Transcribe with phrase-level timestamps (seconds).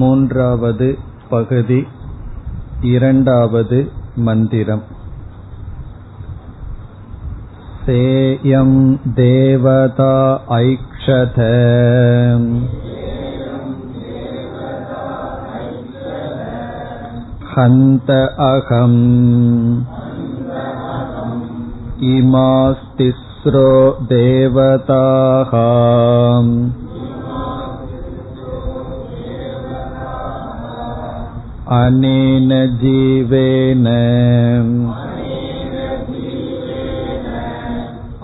[0.00, 0.88] மூன்றாவது
[1.30, 1.80] பகுதி
[2.94, 3.78] இரண்டாவது
[4.26, 4.82] मन्दिरम्
[7.84, 8.72] सेयं
[9.18, 10.10] देवता
[10.56, 11.38] ऐक्षत
[17.54, 18.10] हन्त
[18.50, 19.00] अहम्
[22.12, 23.68] इमास्तिस्रो
[24.14, 25.52] देवताः
[31.80, 32.50] अनेन
[32.82, 33.86] जीवेन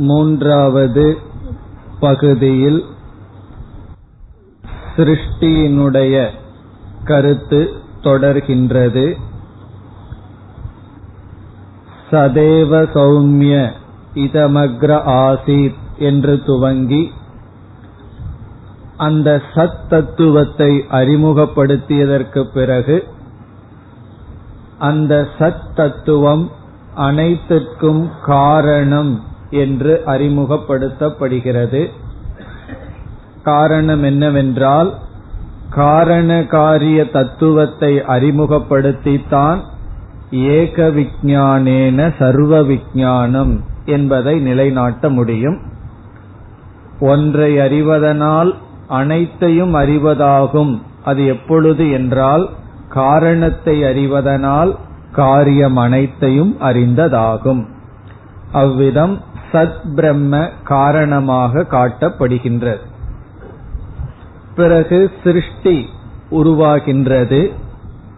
[0.07, 1.07] மூன்றாவது
[2.01, 2.81] பகுதியில்
[4.97, 6.15] சிருஷ்டியினுடைய
[7.05, 7.61] கருத்து
[8.03, 9.07] தொடர்கின்றது.
[12.11, 13.55] சதேவ சௌமிய
[14.25, 14.91] இதமக்ர
[15.21, 17.03] ஆசீத் என்று துவங்கி
[18.97, 22.97] அந்த சத் தத்துவத்தை அறிமுகப்படுத்தியதற்கு பிறகு
[24.79, 26.45] அந்த சத் தத்துவம்
[26.95, 29.13] அனைத்திற்கும் காரணம்
[29.51, 31.87] என்று அறிமுகப்படுத்தப்படுகிறது.
[33.43, 34.95] காரணம் என்னவென்றால்
[35.71, 39.61] காரண காரிய தத்துவத்தை அறிமுகப்படுத்தித்தான்
[40.31, 45.59] ஏக விஞ்ஞானேன சர்வ விஞ்ஞானம் என்பதை நிலைநாட்ட முடியும்.
[47.01, 48.55] ஒன்றை அறிவதனால்
[48.89, 50.81] அனைத்தையும் அறிவதாகும்.
[51.05, 52.49] அது எப்பொழுது என்றால்
[52.89, 54.77] காரணத்தை அறிவதனால்
[55.13, 57.67] காரியம் அனைத்தையும் அறிந்ததாகும்.
[58.53, 59.21] அவ்விதம்
[59.53, 62.81] சத் பிரம்ம காரணமாக காட்டப்படுகின்றது.
[64.57, 65.89] பிறகு சிருஷ்டி
[66.31, 67.53] உருவாகின்றது.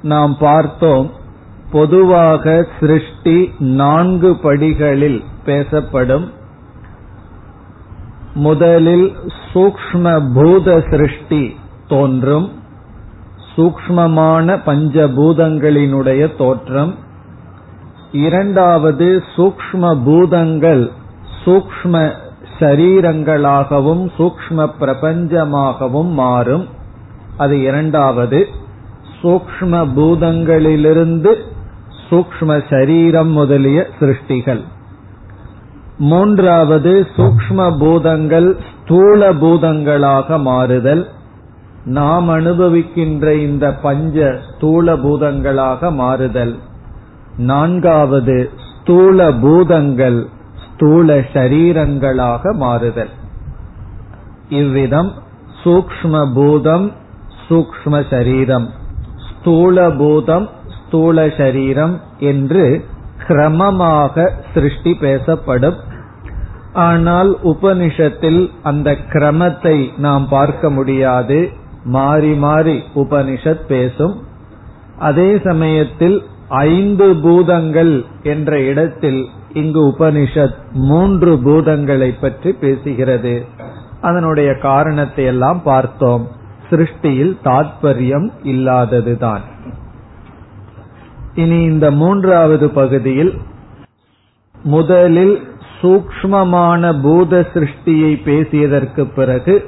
[0.03, 1.11] நாம் பார்த்தோம்
[1.73, 6.33] பொதுவாக சிருஷ்டி நான்கு படிகளில் பேசப்படும்.
[8.35, 9.17] முதலில்
[9.55, 11.57] சூக்ம பூத சிருஷ்டி
[11.89, 12.53] தோன்றும்.
[13.57, 16.95] சூக்மமான பஞ்சபூதங்களினுடைய தோற்றம்.
[18.13, 20.91] இரண்டாவது சூக்ம பூதங்கள்
[21.49, 22.13] சூக்ம
[22.61, 26.67] சரீரங்களாகவும் சூக்ம பிரபஞ்சமாகவும் மாறும்.
[27.37, 28.49] அது இரண்டாவது
[29.23, 31.35] சூக்ம பூதங்களிலிருந்து
[32.11, 34.61] சூக்ம சரீரம் முதலிய சிருஷ்டிகள்.
[35.99, 41.09] மூன்றாவது சூக்ம பூதங்கள் ஸ்தூல பூதங்களாக மாறுதல்.
[41.85, 46.59] நாம் அனுபவிக்கின்ற இந்த பஞ்ச ஸ்தூல பூதங்களாக மாறுதல்.
[47.37, 50.37] நான்காவது ஸ்தூல பூதங்கள்
[50.79, 53.11] ஸ்தூல சரீரங்களாக மாறுதல்.
[54.49, 55.13] இவ்விதம்
[55.65, 56.93] சூக்ம பூதம்
[57.47, 58.69] சூக்ம சரீரம்.
[59.29, 62.85] ஸ்தூல பூதம் ஸ்தூல சரீரம் என்று
[63.29, 65.79] கிரமமாக சிருஷ்டி பேசப்படும்.
[66.73, 71.49] ஆனால் உபனிஷத்தில் அந்த கிரமத்தை நாம் பார்க்க முடியாது.
[71.85, 74.15] மாறி மாறி உபனிஷத் பேசும்.
[74.99, 79.21] அதே சமயத்தில் ஐந்து பூதங்கள் என்ற இடத்தில்
[79.53, 83.47] இங்கு உபனிஷத் மூன்று பூதங்களை பற்றி பேசுகிறது.
[84.01, 86.29] அதனுடைய காரணத்தை எல்லாம் பார்த்தோம்.
[86.71, 89.41] சிருஷ்டியில் தாத்பரியம் இல்லாததுதான்.
[91.35, 93.35] இனி இந்த மூன்றாவது பகுதியில்
[94.63, 95.43] முதலில்
[95.83, 99.67] சூக்மமான பூத சிருஷ்டியை பேசியதற்கு பிறகு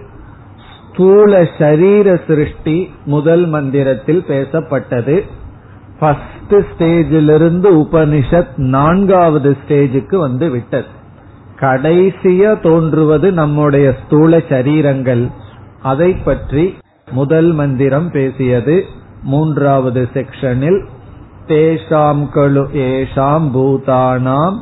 [0.92, 5.24] ஸ்தூல சரீர சிருஷ்டி முதல் மந்திரத்தில் பேசப்பட்டது.
[6.00, 10.87] ஃபர்ஸ்ட் ஸ்டேஜிலிருந்து உபனிஷத் நான்காவது ஸ்டேஜுக்கு வந்து விட்டது.
[11.61, 15.31] கடைசியா தோன்றுவது நம்முடைய ஸ்தூல சரீரங்கள்.
[15.83, 16.78] அதை பற்றி
[17.11, 18.84] முதல் மந்திரம் பேசியது
[19.22, 20.81] மூன்றாவது செக்ஷனில்
[21.47, 24.59] தேஷாம் கழு ஏஷாம் பூதானாம்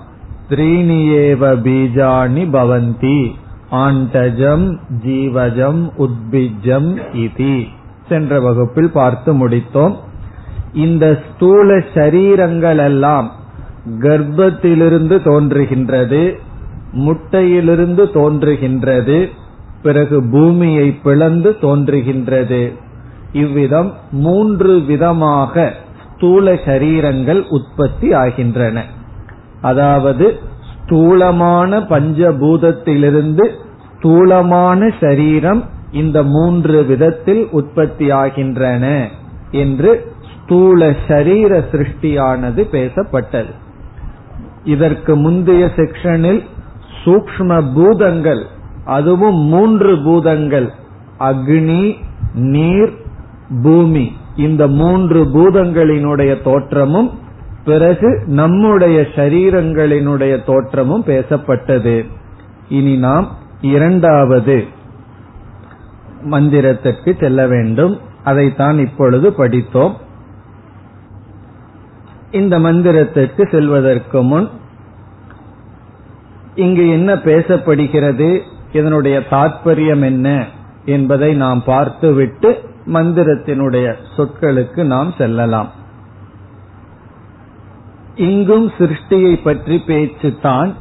[0.51, 3.31] த்ரீணியேவ பீஜாணி பவந்தி
[3.73, 4.67] ஆண்டஜம்
[5.07, 7.57] ஜீவஜம் உத்பிஜம் இதி.
[8.09, 9.97] சென்ற வகுப்பில் பார்த்து முடித்தோம்.
[10.79, 13.29] இந்த ஸ்தூல சரீரங்கள் எல்லாம்
[14.05, 16.23] கர்ப்பத்திலிருந்து தோன்றுகின்றது
[17.05, 19.19] முட்டையிலிருந்து தோன்றுகின்றது
[19.83, 22.63] பிறகு பூமியை பிளந்து தோன்றுகின்றது.
[23.33, 23.91] இவ்விதம்
[24.25, 25.65] மூன்று விதமாக
[26.13, 28.77] ஸ்தூல சரீரங்கள் உற்பத்தி ஆகின்றன.
[29.61, 30.27] அதாவது
[30.71, 33.47] ஸ்தூலமான பஞ்சபூதத்திலிருந்து
[33.95, 38.85] ஸ்தூலமான சரீரம் இந்த மூன்று விதத்தில் உற்பத்தி ஆகின்றன
[39.63, 39.91] என்று
[40.49, 43.53] ஸ்தூல சரீர சிருஷ்டியானது பேசப்பட்டது.
[44.65, 46.45] இதற்கு முந்தைய செக்ஷனில்
[47.05, 48.47] சூக்ம பூதங்கள்
[48.85, 50.73] அதுவும் மூன்று பூதங்கள்
[51.19, 51.95] அக்னி
[52.35, 52.93] நீர்
[53.63, 54.17] பூமி.
[54.37, 57.19] இந்த மூன்று பூதங்களினுடைய தோற்றமும்
[57.65, 62.05] பிறகு நம்முடைய சரீரங்களினுடைய தோற்றமும் பேசப்பட்டது.
[62.69, 64.65] இனி நாம் இரண்டாவது
[66.31, 67.99] மந்திரத்திற்கு செல்ல வேண்டும்.
[68.25, 70.07] அதைத்தான் இப்பொழுது படித்தோம்.
[72.31, 74.49] இந்த மந்திரத்திற்கு செல்வதற்கு முன்
[76.55, 78.41] இங்கு என்ன பேசப்படுகிறது?
[78.73, 80.45] இதனுடைய தாற்பயம் என்ன
[80.85, 85.71] என்பதை நாம் பார்த்துவிட்டு மந்திரத்தினுடைய சொற்களுக்கு நாம் செல்லலாம்.
[88.17, 90.75] இங்கும் சிருஷ்டியை பற்றி பேச்சு தான்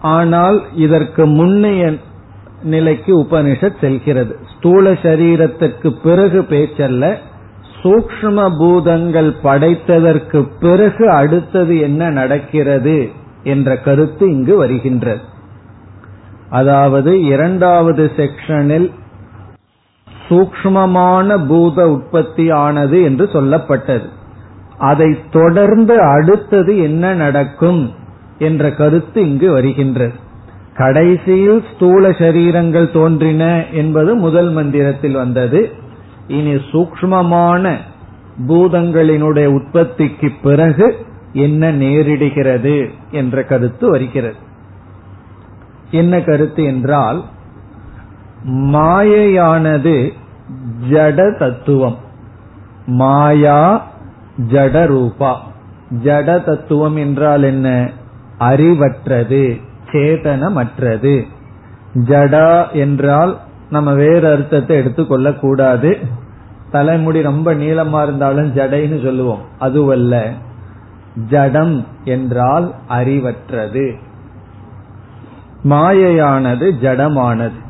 [0.00, 1.98] ஆனால் இதற்கு முன்னைய
[2.62, 4.38] நிலைக்கு உபனிஷத் செல்கிறது.
[4.56, 7.18] ஸ்தூல சரீரத்திற்கு பிறகு பேச்சல்ல.
[7.82, 13.08] சூக்ம பூதங்கள் படைத்ததற்கு பிறகு அடுத்தது என்ன நடக்கிறது
[13.42, 15.20] என்ற கருத்து இங்கு வருகின்றது.
[16.50, 18.90] அதாவது இரண்டாவது செக்ஷனில்
[20.28, 24.06] சூக்மமான பூத உற்பத்தி ஆனது என்று சொல்லப்பட்டது.
[24.78, 27.94] அதை தொடர்ந்து அடுத்தது என்ன நடக்கும்
[28.38, 30.12] என்ற கருத்து இங்கு வருகின்றது.
[30.76, 35.86] கடைசியில் ஸ்தூல சரீரங்கள் தோன்றின என்பது முதல் மந்திரத்தில் வந்தது.
[36.28, 37.76] இனி சூக்மமான
[38.48, 44.36] பூதங்களினுடைய உற்பத்திக்கு பிறகு என்ன நேரிடுகிறது என்ற கருத்து வருகிறது.
[45.90, 47.24] என்ன கருத்து என்றால்
[48.48, 50.12] மாயையானது
[50.90, 51.96] ஜட தத்துவம்.
[52.86, 53.86] மாயா
[54.50, 55.46] ஜட ரூபா.
[56.04, 57.90] ஜட தத்துவம் என்றால் என்ன?
[58.38, 59.60] அறிவற்றது
[59.92, 61.22] சேதனமற்றது.
[61.94, 63.38] ஜடா என்றால்
[63.70, 65.98] நம்ம வேறு அர்த்தத்தை எடுத்துக்கொள்ள கூடாது
[66.70, 69.40] தலைமுடி ரொம்ப நீளமா இருந்தாலும் ஜடைன்னு சொல்லுவோம்.
[69.58, 70.32] அதுவல்ல.
[71.28, 73.94] ஜடம் என்றால் அறிவற்றது.
[75.64, 77.66] மாயையானது ஜடமானது.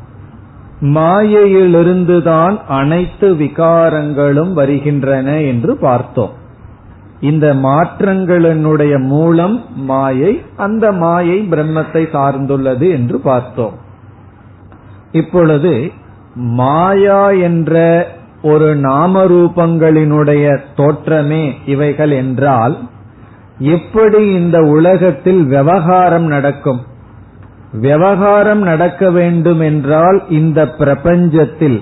[0.81, 6.33] மாயையிலிருந்துதான் அனைத்து விகாரங்களும் வருகின்றன என்று பார்த்தோம்.
[7.19, 13.87] இந்த மாற்றங்களினுடைய மூலம் மாயை அந்த மாயை பிரம்மத்தை சார்ந்துள்ளது என்று பார்த்தோம்.
[15.11, 15.91] இப்பொழுது
[16.35, 18.07] மாயா என்ற
[18.43, 22.77] ஒரு நாமரூபங்களினுடைய தோற்றமே இவைகள் என்றால்
[23.59, 26.81] எப்படி இந்த உலகத்தில் விவகாரம் நடக்கும்?
[27.71, 31.79] விவகாரம் நடக்க வேண்டும் என்றால் இந்த பிரபஞ்சத்தில்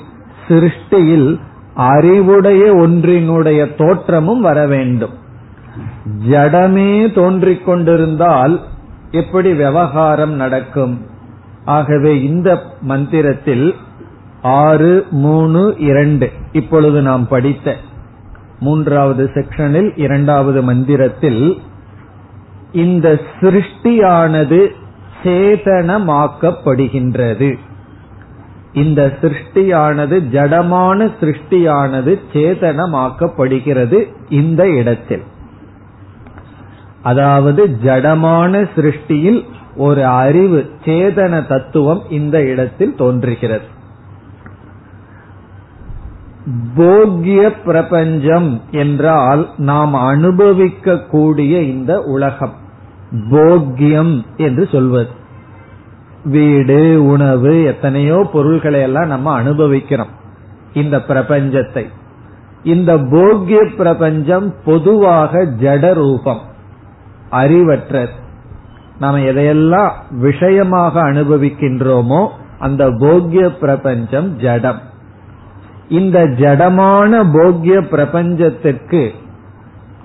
[0.47, 1.39] சிருஷ்டியில்
[1.73, 5.13] அறிவுடைய ஒன்றினுடைய தோற்றமும் வர வேண்டும்.
[6.29, 8.61] ஜடமே தோன்றிக் கொண்டிருந்தால்
[9.11, 11.15] எப்படி விவகாரம் நடக்கும்?
[11.67, 13.75] ஆகவே இந்த மந்திரத்தில்
[14.41, 16.31] ஆறு மூணு இரண்டு.
[16.51, 17.75] இப்பொழுது நாம் படித்த
[18.59, 21.61] மூன்றாவது செக்ஷனில் இரண்டாவது மந்திரத்தில்
[22.71, 24.67] இந்த சிருஷ்டியானது
[25.23, 27.57] சேதனமாக்கப்படுகின்றது.
[28.73, 35.23] இந்த சிருஷ்டியானது ஜடமான சிருஷ்டியானது சேதனமாக்கப்படுகிறது இந்த இடத்தில்.
[37.01, 39.45] அதாவது ஜடமான சிருஷ்டியில்
[39.77, 43.75] ஒரு அறிவு சேதன தத்துவம் இந்த இடத்தில் தோன்றுகிறது.
[46.75, 52.53] போக்கிய பிரபஞ்சம் என்றால் நாம் அனுபவிக்க கூடிய இந்த உலகம்.
[53.29, 55.09] போக்கியம் என்று சொல்வது.
[56.23, 60.13] வீடு உணவு எத்தனையோ பொருள்களை எல்லாம் நம்ம அனுபவிக்கிறோம்
[60.73, 61.85] இந்த பிரபஞ்சத்தை.
[62.63, 66.41] இந்த போக்கிய பிரபஞ்சம் பொதுவாக ஜட ரூபம்
[67.31, 68.25] அறிவற்றது.
[68.99, 72.27] நாம எதையெல்லாம் விஷயமாக அனுபவிக்கின்றோமோ
[72.59, 74.79] அந்த போக்கிய பிரபஞ்சம் ஜடம்.
[75.89, 79.09] இந்த ஜடமான போக்கிய பிரபஞ்சத்திற்கு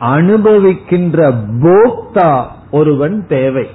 [0.01, 1.33] அனுபவிக்கின்ற
[1.63, 3.67] போக்தா ஒருவன் தேவை.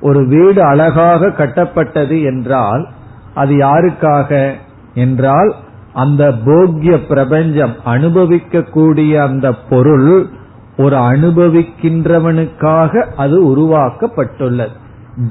[0.00, 2.88] ஒரு வீடு அழகாக கட்டப்பட்டது என்றால்
[3.34, 4.52] அது யாருக்காக
[4.94, 5.54] என்றால்
[5.92, 10.28] அந்த போக்கிய பிரபஞ்சம் அனுபவிக்கக்கூடிய அந்த பொருள்
[10.76, 14.70] ஒரு அனுபவிக்கின்றவனுக்காக அது உருவாக்கப்பட்டுள்ளது.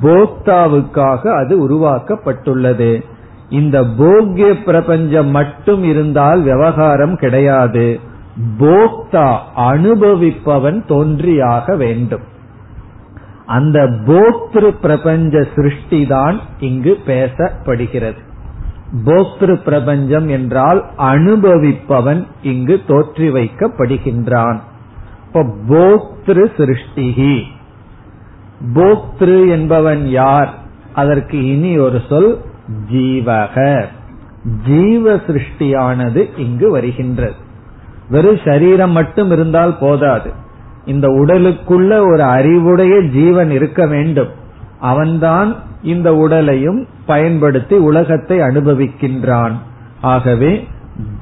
[0.04, 3.04] போக்தாவுக்காக அது உருவாக்கப்பட்டுள்ளது.
[3.50, 8.00] இந்த போக்கிய பிரபஞ்சம் மட்டும் இருந்தால் விவகாரம் கிடையாது.
[8.60, 12.22] போக்தா அனுபவிப்பவன் தோன்றியாக வேண்டும்.
[13.46, 18.16] அந்த போக்திரு பிரபஞ்ச சிருஷ்டி தான் இங்கு பேசப்படுகிறது.
[19.06, 24.60] போக்திரு பிரபஞ்சம் என்றால் அனுபவிப்பவன் இங்கு தோற்றி வைக்கப்படுகின்றான்
[25.44, 27.42] போக்திரு சிருஷ்டிகி.
[28.74, 30.54] போக்திரு என்பவன் யார்?
[30.94, 32.42] அதற்கு இனி ஒரு சொல்
[32.92, 33.86] ஜீவக.
[34.68, 37.34] ஜீவ சிருஷ்டியானது இங்கு வருகின்றது.
[38.10, 40.32] வெறும் சரீரம் மட்டும் இருந்தால் போதாது.
[40.86, 44.27] இந்த உடலுக்குள்ள ஒரு அறிவுடைய ஜீவன் இருக்க வேண்டும்.
[44.80, 49.51] அவன்தான் இந்த உடலையும் பயன்படுத்தி உலகத்தை அனுபவிக்கின்றான்.
[50.01, 50.68] ஆகவே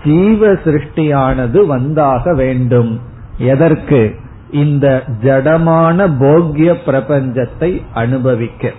[0.03, 2.99] ஜீவ சிருஷ்டியானது வந்தாக வேண்டும்.
[3.37, 4.15] எதற்கு?
[4.51, 8.71] இந்த ஜடமான போக்கிய பிரபஞ்சத்தை அனுபவிக்க.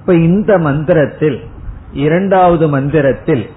[0.00, 1.40] இப்ப இந்த மந்திரத்தில்
[1.92, 3.50] இரண்டாவது மந்திரத்தில்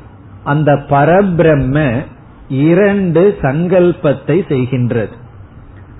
[0.43, 2.05] அந்த பரபிரம்ம
[2.47, 5.11] இரண்டு சங்கல்பத்தை செய்கின்றது.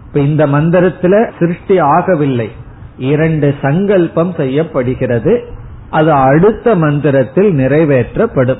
[0.07, 2.49] இப்ப இந்த மந்திரத்துல சிருஷ்டி ஆகவில்லை.
[2.97, 5.47] இரண்டு சங்கல்பம் செய்யப்படுகிறது.
[5.89, 8.59] அது அடுத்த மந்திரத்தில் நிறைவேற்றப்படும்.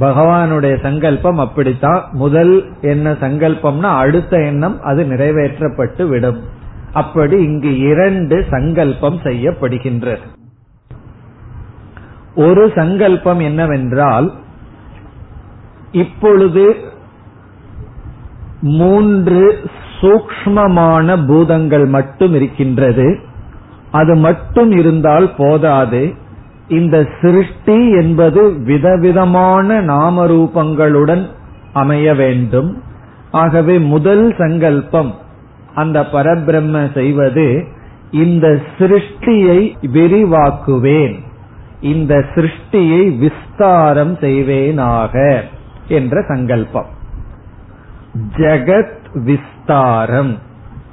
[0.00, 2.08] பகவானுடைய சங்கல்பம் அப்படித்தான்.
[2.12, 6.40] முதல் என்ன சங்கல்பம்னா அடுத்த எண்ணம் அது நிறைவேற்றப்பட்டு விடும்.
[6.92, 10.18] அப்படி இங்கு இரண்டு சங்கல்பம் செய்யப்படுகின்றது.
[12.34, 14.32] ஒரு சங்கல்பம் என்னவென்றால்
[15.92, 16.74] இப்பொழுது
[18.60, 19.58] மூன்று
[20.00, 23.20] சூக்மமான பூதங்கள் மட்டும் இருக்கின்றது.
[23.90, 26.14] அது மட்டும் இருந்தால் போதாது.
[26.68, 31.26] இந்த சிருஷ்டி என்பது விதவிதமான நாம ரூபங்களுடன்
[31.72, 32.82] அமைய வேண்டும்.
[33.30, 35.14] ஆகவே முதல் சங்கல்பம்
[35.74, 37.64] அந்த பரபிரம்ம செய்வது
[38.10, 41.18] இந்த சிருஷ்டியை விரிவாக்குவேன்
[41.80, 45.40] இந்த சிருஷ்டியை விஸ்தாரம் செய்வேனாக
[45.88, 46.86] என்ற சங்கல்பம்.
[48.36, 50.38] ஜெகத் விஸ்தாரம்.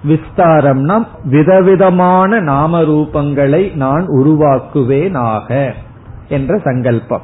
[0.07, 5.73] விஸ்தாரம்னா விதவிதமான நாம ரூபங்களை நான் உருவாக்குவேனாக
[6.29, 7.21] என்ற சங்கல்பம்.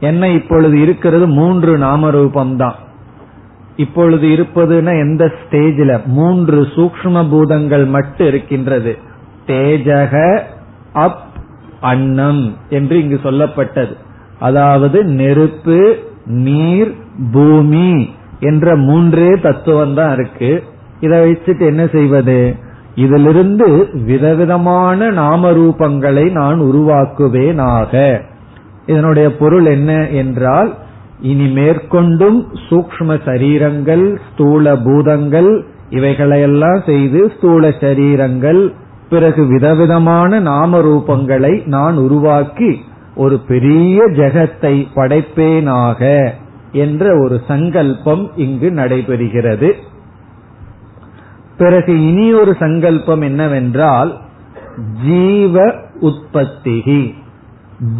[0.00, 1.26] என்ன இப்பொழுது இருக்கிறது?
[1.26, 2.74] மூன்று நாம ரூபம்தான்
[3.76, 6.04] இப்பொழுது இருப்பதுன்னா எந்த ஸ்டேஜில்?
[6.04, 8.98] மூன்று சூக்ம பூதங்கள் மட்டும் இருக்கின்றது.
[9.46, 10.40] தேஜக
[10.92, 11.22] அப்
[11.80, 13.96] அன்னம் என்று இங்கு சொல்லப்பட்டது.
[14.38, 16.94] அதாவது நெருப்பு நீர்
[17.32, 20.64] பூமி என்ற மூன்றே தத்துவம் தான் இருக்கு.
[21.00, 22.54] இதை வச்சுட்டு என்ன செய்வது?
[22.94, 28.20] இதிலிருந்து விதவிதமான நாம ரூபங்களை நான் உருவாக்குவேனாக.
[28.86, 30.74] இதனுடைய பொருள் என்ன என்றால்
[31.20, 38.72] இனி மேற்கொண்டும் சூக்ம சரீரங்கள் ஸ்தூல பூதங்கள் இவைகளையெல்லாம் செய்து ஸ்தூல சரீரங்கள்
[39.08, 42.80] பிறகு விதவிதமான நாம ரூபங்களை நான் உருவாக்கி
[43.14, 46.30] ஒரு பெரிய ஜெகத்தை படைப்பேனாக
[46.72, 49.72] என்ற ஒரு சங்கல்பம் இங்கு நடைபெறுகிறது.
[51.58, 54.18] பிறகு இனி ஒரு சங்கல்பம் என்னவென்றால்
[55.04, 57.14] ஜீவ உற்பத்திகி.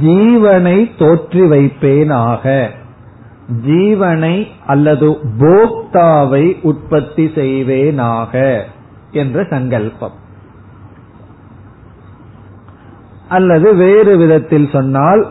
[0.05, 2.69] ஜீவனை தோற்றி வைப்பேனாக.
[3.67, 8.62] ஜீவனை அல்லது போக்தாவை உற்பத்தி செய்வேனாக
[9.11, 10.17] என்ற சங்கல்பம்.
[13.29, 15.27] அல்லது வேறு விதத்தில் சொன்னால்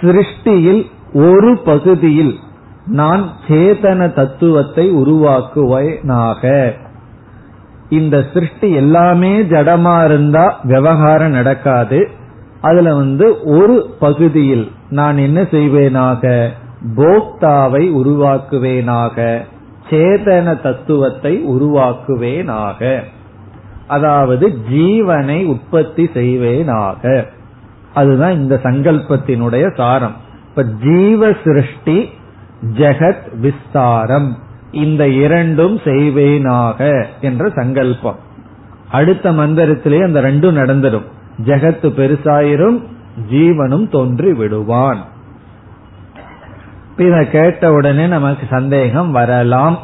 [0.00, 2.38] சிருஷ்டியில் ஒரு பகுதியில்
[2.86, 6.72] நான் சேதன தத்துவத்தை உருவாக்குவேனாக.
[7.92, 12.08] இந்த சிருஷ்டி எல்லாமே ஜடமா இருந்தா விவகாரம் நடக்காது.
[12.60, 16.48] அதுல வந்து ஒரு பகுதியில் நான் என்ன செய்வேனாக
[16.96, 19.40] போக்தாவை உருவாக்குவேனாக
[19.90, 23.00] சேதன தத்துவத்தை உருவாக்குவேனாக.
[23.86, 27.26] அதாவது ஜீவனை உற்பத்தி செய்வேனாக.
[27.94, 30.14] அதுதான் இந்த சங்கல்பத்தினுடைய சாரம்.
[30.48, 32.10] இப்ப ஜீவ சிருஷ்டி
[32.76, 34.38] ஜெகத் விஸ்தாரம்.
[34.72, 38.18] இந்த இரண்டும் செய்வேனாக என்ற சங்கல்பம்.
[38.90, 41.04] அடுத்த மந்திரத்திலே அந்த ரெண்டும் நடந்துடும்.
[41.44, 42.82] ஜெகத்து பெருசாயிரும்
[43.30, 45.04] ஜீவனும் தோன்றி விடுவான்.
[46.96, 49.78] இத கேட்ட உடனே நமக்கு சந்தேகம் வரலாம்.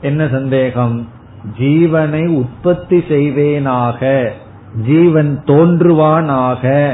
[0.00, 1.08] என்ன சந்தேகம்?
[1.58, 4.28] ஜீவனை உற்பத்தி செய்வேனாக
[4.86, 6.92] ஜீவன் தோன்றுவானாக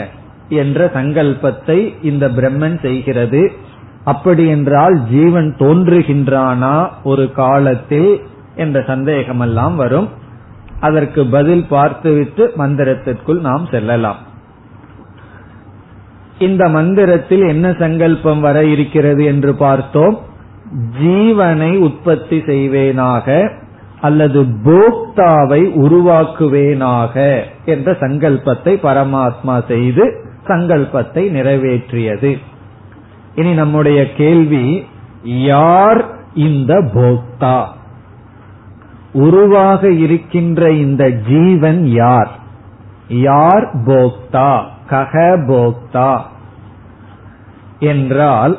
[0.48, 3.52] என்ற சங்கல்பத்தை இந்த பிரம்மன் செய்கிறது.
[4.04, 8.20] அப்படி என்றால் ஜீவன் தோன்றுகின்றானா ஒரு காலத்தில்
[8.54, 10.08] என்ற சந்தேகமெல்லாம் வரும்.
[10.80, 14.16] அதற்கு பதில் பார்த்துவிட்டு மந்திரத்திற்குள் நாம் செல்லலாம்.
[16.38, 20.18] இந்த மந்திரத்தில் என்ன சங்கல்பம் வர இருக்கிறது என்று பார்த்தோம்.
[21.00, 23.50] ஜீவனை உற்பத்தி செய்வேனாக
[24.00, 32.38] அல்லது போக்தாவை உருவாக்குவேனாக என்ற சங்கல்பத்தை பரமாத்மா செய்து சங்கல்பத்தை நிறைவேற்றியது.
[33.34, 34.86] இனி நம்முடைய கேள்வி
[35.22, 37.66] யார் இந்த போக்தா?
[39.12, 42.30] உருவாக இருக்கின்ற இந்த ஜீவன் யார்?
[43.08, 44.64] யார் போக்தா?
[44.90, 46.20] கக போக்தா?
[47.80, 48.58] என்றால்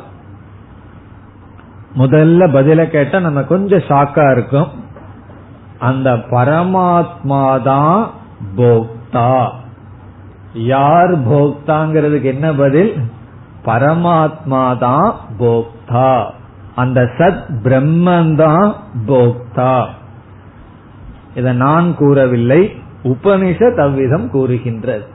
[1.97, 4.67] முதல்ல பதில கேட்டா நம்ம கொஞ்சம் ஷாக்கா இருக்கும்.
[5.79, 8.11] அந்த பரமாத்மா தான்
[8.57, 9.51] போக்தா.
[10.53, 13.05] யார் போக்தாங்கிறதுக்கு என்ன பதில்?
[13.65, 16.25] பரமாத்மா தான் போக்தா.
[16.75, 18.75] அந்த சத் பிரம்மன் தான்
[19.07, 19.85] போக்தா.
[21.35, 25.05] இத நான் கூறவில்லை உபனிஷத் அவ்விதம் கூறுகின்றது.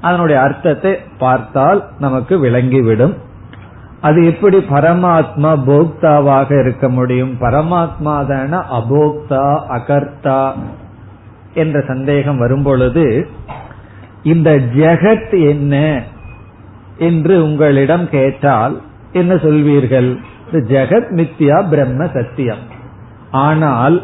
[0.00, 3.16] அதனுடைய அர்த்தத்தை பார்த்தால் நமக்கு விளங்கிவிடும்.
[4.00, 7.36] அது எப்படி பரமாத்மா போக்தாவாக இருக்க முடியும்?
[7.40, 10.52] பரமாத்மா தான அபோக்தா அகர்த்தா
[11.54, 13.28] என்ற சந்தேகம் வரும்பொழுது
[14.22, 16.02] இந்த ஜெகத் என்ன?
[17.02, 18.80] என்று உங்களிடம் கேட்டால்
[19.12, 20.10] என்ன சொல்வீர்கள்?
[20.52, 22.64] ஜெகத் மித்யா பிரம்ம சத்தியம்.
[23.30, 23.96] ஆனால்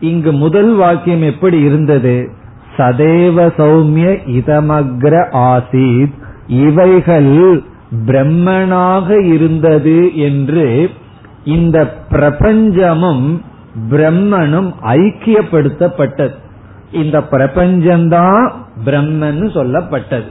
[0.00, 2.16] இங்கு முதல் வாக்கியம் எப்படி இருந்தது?
[2.76, 5.14] சதேவ சௌமிய இதமக்ர
[5.48, 7.34] ஆசீத் இவைகள்
[8.06, 10.90] பிரம்மனாக இருந்தது என்று
[11.44, 11.76] இந்த
[12.10, 13.26] பிரபஞ்சமும்
[13.90, 16.36] பிரம்மனும் ஐக்கியப்படுத்தப்பட்டது.
[16.92, 18.46] இந்த பிரபஞ்சம்தான்
[18.84, 20.30] பிரம்மன் சொல்லப்பட்டது.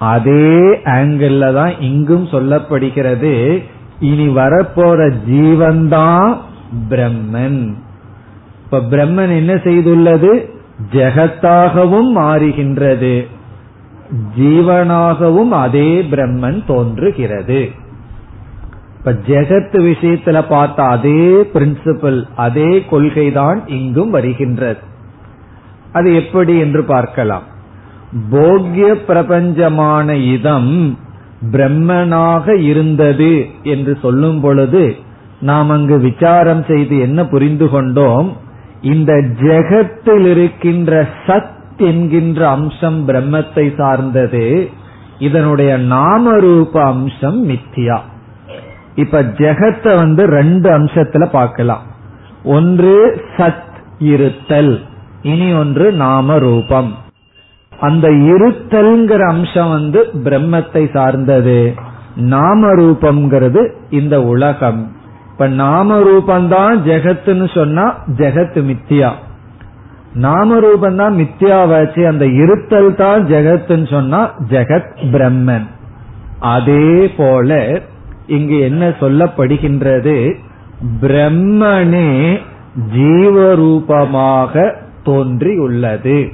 [0.00, 3.64] அதே ஆங்கிள் தான் இங்கும் சொல்லப்படுகிறது
[4.00, 6.36] இனி வரப்போற ஜீவன்தான்
[6.90, 7.74] பிரம்மன்.
[8.64, 10.50] இப்ப பிரம்மன் என்ன செய்துள்ளது?
[10.92, 13.26] ஜெகத்தாகவும் மாறுகின்றது.
[14.38, 17.70] ஜீவனாகவும் அதே பிரம்மன் தோன்றுகிறது.
[18.98, 24.80] இப்ப ஜெகத் விஷயத்துல பார்த்த அதே பிரின்சிபல் அதே கொள்கைதான் இங்கும் வருகின்றது.
[25.92, 27.49] அது எப்படி என்று பார்க்கலாம்.
[28.30, 30.98] போக்கிய பிரபஞ்சமான இதம்
[31.52, 34.96] பிரம்மனாக இருந்தது என்று சொல்லும் பொழுது
[35.40, 38.36] நாம் அங்கு விசாரம் செய்து என்ன புரிந்து கொண்டோம்?
[38.80, 44.70] இந்த ஜெகத்தில் இருக்கின்ற சத் என்கின்ற அம்சம் பிரம்மத்தை சார்ந்தது.
[45.18, 47.98] இதனுடைய நாம ரூப அம்சம் மித்தியா.
[48.94, 51.82] இப்ப ஜெகத்தை வந்து ரெண்டு அம்சத்துல பார்க்கலாம்.
[52.44, 54.82] ஒன்று சத் இருத்தல்
[55.22, 56.94] இனி ஒன்று நாம ரூபம்
[57.80, 61.74] அந்த இருத்தல்ங்கிற அம்சம் வந்து பிரம்மத்தை சார்ந்தது.
[62.16, 64.92] நாம ரூபம்ங்கிறது இந்த உலகம்.
[65.32, 69.10] இப்ப நாம ரூபந்தான் ஜெகத்துன்னு சொன்னா ஜெகத் மித்தியா
[70.14, 75.66] நாம ரூபந்தான் மித்தியாவாச்சு அந்த இருத்தல் தான் ஜெகத்துன்னு சொன்னா ஜெகத் பிரம்மன்.
[76.40, 77.80] அதே போல
[78.26, 80.34] இங்கு என்ன சொல்லப்படுகின்றது?
[81.00, 82.38] பிரம்மனே
[82.96, 86.28] ஜீவரூபமாக தோன்றியுள்ளது.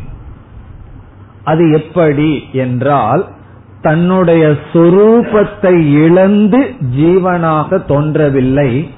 [1.46, 3.24] அது எப்படி என்றால்
[3.82, 8.90] தன்னுடைய சொரூபத்தை இழந்து ஜீவனாக தோன்றவில்லை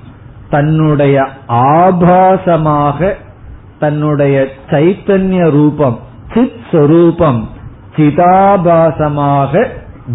[0.50, 3.12] தன்னுடைய ஆபாசமாக
[3.78, 5.98] தன்னுடைய சைத்தன்ய ரூபம்
[6.34, 7.48] சித் சொரூபம்
[7.96, 9.68] சிதாபாசமாக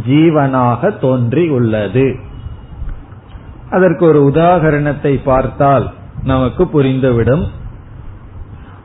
[0.08, 2.15] ஜீவனாக தோன்றியுள்ளது
[3.72, 5.91] அதற்கு ஒரு உதாகரணத்தை பார்த்தால்
[6.24, 7.48] நமக்கு புரிந்துவிடும்.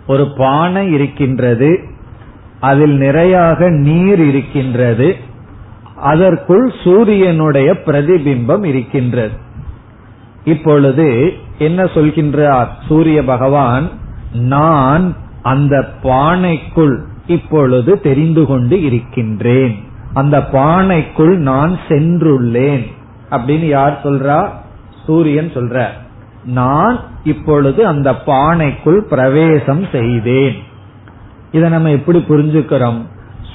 [0.07, 1.97] ஒரு பானை இருக்கின்றது
[2.61, 5.17] அதில் நிறையாக நீர் இருக்கின்றது.
[5.97, 9.37] அதற்குள் சூரியனுடைய பிரதிபிம்பம் இருக்கின்றது.
[10.45, 13.89] இப்பொழுது என்ன சொல்கின்றார் சூரிய பகவான்?
[14.33, 19.79] நான் அந்த பானைக்குள் இப்பொழுது தெரிந்து கொண்டு இருக்கின்றேன்.
[20.15, 22.87] அந்த பானைக்குள் நான் சென்றுள்ளேன்.
[23.31, 24.49] அப்படின்னு யார் சொல்றா?
[25.07, 25.87] சூரியன் சொல்ற
[26.45, 30.55] நான் இப்பொழுது அந்த பானைக்குள் பிரவேசம் செய்தேன்.
[31.53, 33.01] இதை நம்ம எப்படி புரிஞ்சுக்கிறோம்?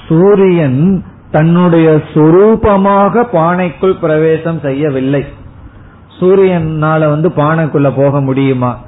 [0.08, 5.24] சூரியன் தன்னுடைய சுரூபமாக பானைக்குள் பிரவேசம் செய்யவில்லை.
[6.20, 8.78] சூரியனால வந்து பானைக்குள்ள போக முடியுமா?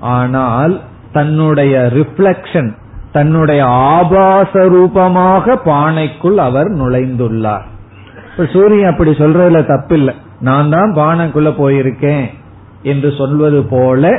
[0.00, 0.80] ஆனால்
[1.12, 2.70] தன்னுடைய ரிஃப்ளக்ஷன்
[3.12, 7.66] தன்னுடைய ஆபாச ரூபமாக பானைக்குள் அவர் நுழைந்துள்ளார்.
[8.30, 10.14] இப்ப சூரியன் அப்படி சொல்றதுல தப்பில்லை.
[10.40, 12.26] நான் தான் பானைக்குள்ள போயிருக்கேன்
[12.82, 14.10] என்று சொல்வது போல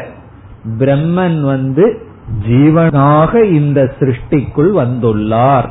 [0.80, 1.86] பிரம்மன் வந்து
[2.48, 5.70] ஜீவனாக இந்த சிருஷ்டிக்குள் வந்துள்ளார்.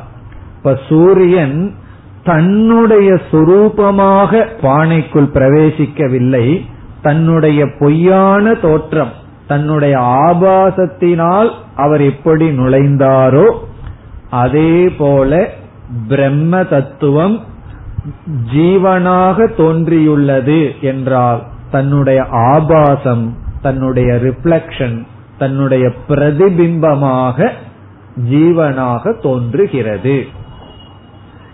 [0.57, 1.75] இப்ப சூரியன்
[2.23, 6.65] தன்னுடைய சுரூபமாக பானைக்குள் பிரவேசிக்கவில்லை.
[7.01, 9.11] தன்னுடைய பொய்யான தோற்றம்
[9.47, 13.51] தன்னுடைய ஆபாசத்தினால் அவர் எப்படி நுழைந்தாரோ
[14.29, 15.49] அதே போல
[16.07, 17.39] பிரம்ம தத்துவம்
[18.53, 24.97] ஜீவனாக தோன்றியுள்ளது என்றால் தன்னுடைய ஆபாசம் தன்னுடைய ரிஃப்ளக்ஷன்
[25.37, 27.51] தன்னுடைய பிரதிபிம்பமாக
[28.29, 30.25] ஜீவனாக தோன்றுகிறது.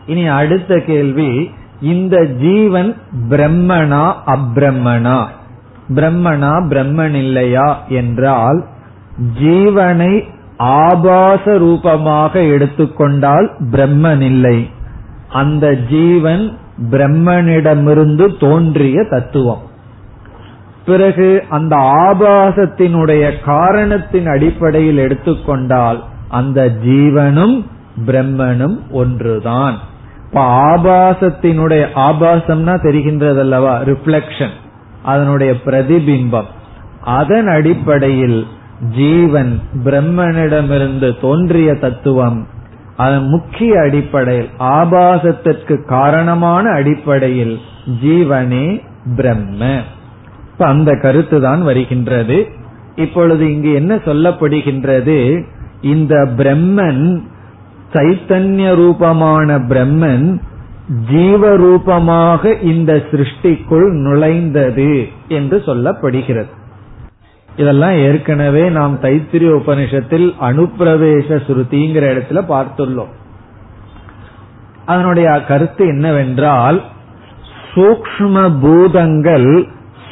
[0.05, 2.95] இனி அடுத்த கேள்வி இந்த ஜீவன்
[3.29, 5.27] பிரம்மனா அப்ரம்மனா?
[5.89, 8.65] பிரம்மனா பிரம்மன் இல்லையா என்றால்
[9.41, 10.23] ஜீவனை
[10.57, 14.69] ஆபாச ரூபமாக எடுத்துக்கொண்டால் பிரம்மன் இல்லை.
[15.29, 16.57] அந்த ஜீவன்
[16.91, 19.71] பிரம்மனிடமிருந்து தோன்றிய தத்துவம்.
[20.85, 27.65] பிறகு அந்த ஆபாசத்தினுடைய காரணத்தின் அடிப்படையில் எடுத்துக்கொண்டால் அந்த ஜீவனும்
[28.05, 29.75] பிரம்மனும் ஒன்றுதான்.
[30.27, 33.73] இப்ப ஆபாசத்தினுடைய ஆபாசம்னா தெரிகின்றதல்லவா?
[33.83, 34.53] ரிஃப்ளெக்ஷன்
[35.03, 36.45] அதனுடைய பிரதிபிம்பம்.
[37.01, 38.47] அதன் அடிப்படையில்
[38.95, 42.47] ஜீவன் பிரம்மனிடமிருந்து தோன்றிய தத்துவம்.
[42.97, 47.59] அதன் முக்கிய அடிப்படையில் ஆபாசத்திற்கு காரணமான அடிப்படையில்
[48.03, 48.81] ஜீவனே
[49.15, 49.79] பிரம்ம.
[50.63, 52.35] இப்ப அந்த கருத்து தான் வருகின்றது.
[52.95, 55.15] இப்பொழுது இங்கு என்ன சொல்லப்படுகின்றது?
[55.81, 57.01] இந்த பிரம்மன்
[57.93, 60.39] சைத்தன்ய ரூபமான பிரம்மன்
[61.11, 66.53] ஜீவரூபமாக இந்த சிருஷ்டிக்குள் நுழைந்தது என்று சொல்லப்படுகிறது.
[67.55, 73.13] இதெல்லாம் ஏற்கனவே நாம் தைத்திரிய உபனிஷத்தில் அனுப்பிரவேச சுருதிங்கிற இடத்துல பார்த்துள்ளோம்.
[74.85, 76.81] அதனுடைய கருத்து என்னவென்றால்
[77.75, 79.51] சூக்ம பூதங்கள்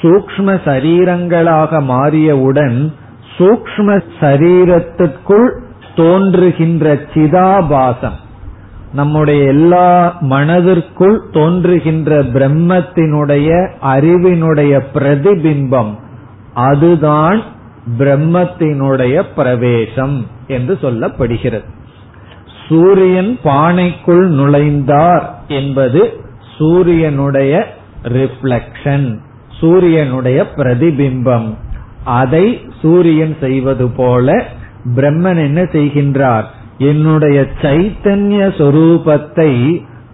[0.02, 2.94] சூக்ம சரீரங்களாக மாறியவுடன்
[3.38, 5.60] சூக்ம சரீரத்திற்குள்
[5.96, 8.20] தோன்றுகின்ற சிதாபாசம்
[8.94, 13.50] நம்முடைய எல்லா மனதிற்குள் தோன்றுகின்ற பிரம்மத்தினுடைய
[13.82, 15.94] அறிவினுடைய பிரதிபிம்பம்
[16.54, 17.42] அதுதான்
[18.00, 21.70] பிரம்மத்தினுடைய பிரவேசம் என்று சொல்லப்படுகிறது.
[22.68, 26.22] சூரியன் பானைக்குள் நுழைந்தார் என்பது
[26.58, 27.68] சூரியனுடைய
[28.04, 29.18] ரிஃப்ளக்ஷன்
[29.62, 31.50] சூரியனுடைய பிரதிபிம்பம்.
[32.04, 32.46] அதை
[32.82, 34.36] சூரியன் செய்வது போல
[34.96, 36.48] பிரம்மன் என்ன செய்கின்றார்?
[36.78, 39.52] என்னுடைய சைத்தன்ய சொரூபத்தை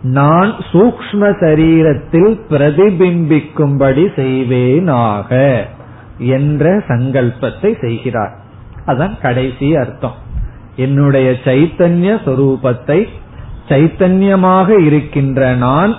[0.02, 5.32] நான் சூக்ம சரீரத்தில் பிரதிபிம்பிக்கும்படி செய்வேனாக
[6.36, 8.34] என்ற சங்கல்பத்தை செய்கிறார்.
[8.86, 10.18] அதான் கடைசி அர்த்தம்.
[10.76, 13.00] என்னுடைய சைத்தன்ய சொரூபத்தை
[13.70, 15.94] சைத்தன்யமாக இருக்கின்ற நான்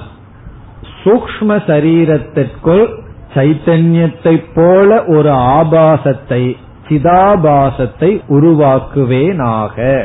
[1.03, 2.87] சூக்ம சரீரத்திற்குள்
[3.35, 6.57] சைத்தன்யத்தை போல ஒரு ஆபாசத்தை
[6.89, 10.05] சிதாபாசத்தை உருவாக்குவேனாக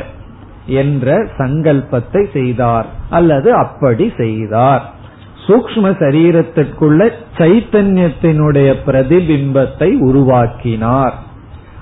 [0.66, 2.86] என்ற சங்கல்பத்தை செய்தார்.
[3.10, 4.92] அல்லது அப்படி செய்தார்.
[5.46, 11.14] சூக்ம சரீரத்திற்குள்ள சைத்தன்யத்தினுடைய பிரதிபிம்பத்தை உருவாக்கினார்.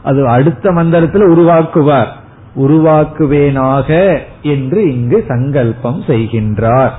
[0.03, 2.13] அது அடுத்த மந்திரத்தில் உருவாக்குவார்.
[2.57, 6.93] உருவாக்குவேனாக என்று இங்கு சங்கல்பம் செய்கின்றார்.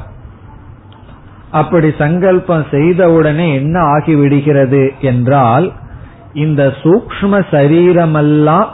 [1.53, 5.67] அப்படி சங்கல்பம் செய்தவுடனே என்ன ஆகிவிடுகிறது என்றால்
[6.33, 8.69] இந்த சூக்ம சரீரமெல்லாம்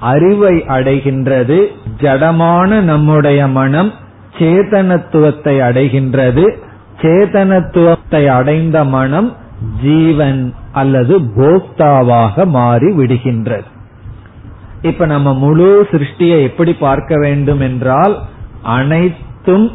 [0.00, 1.58] அறிவை அடைகின்றது
[2.00, 3.92] ஜடமான நம்முடைய மனம்
[4.38, 6.44] சேதனத்துவத்தை அடைகின்றது
[7.02, 9.30] சேதனத்துவத்தை அடைந்த மனம்
[9.82, 13.68] ஜீவன் அல்லது போக்தாவாக மாறி விடுகின்றது.
[14.82, 18.14] இப்ப நம்ம முழு சிருஷ்டியை எப்படி பார்க்க வேண்டும் என்றால்
[18.62, 19.66] அனைத்தும்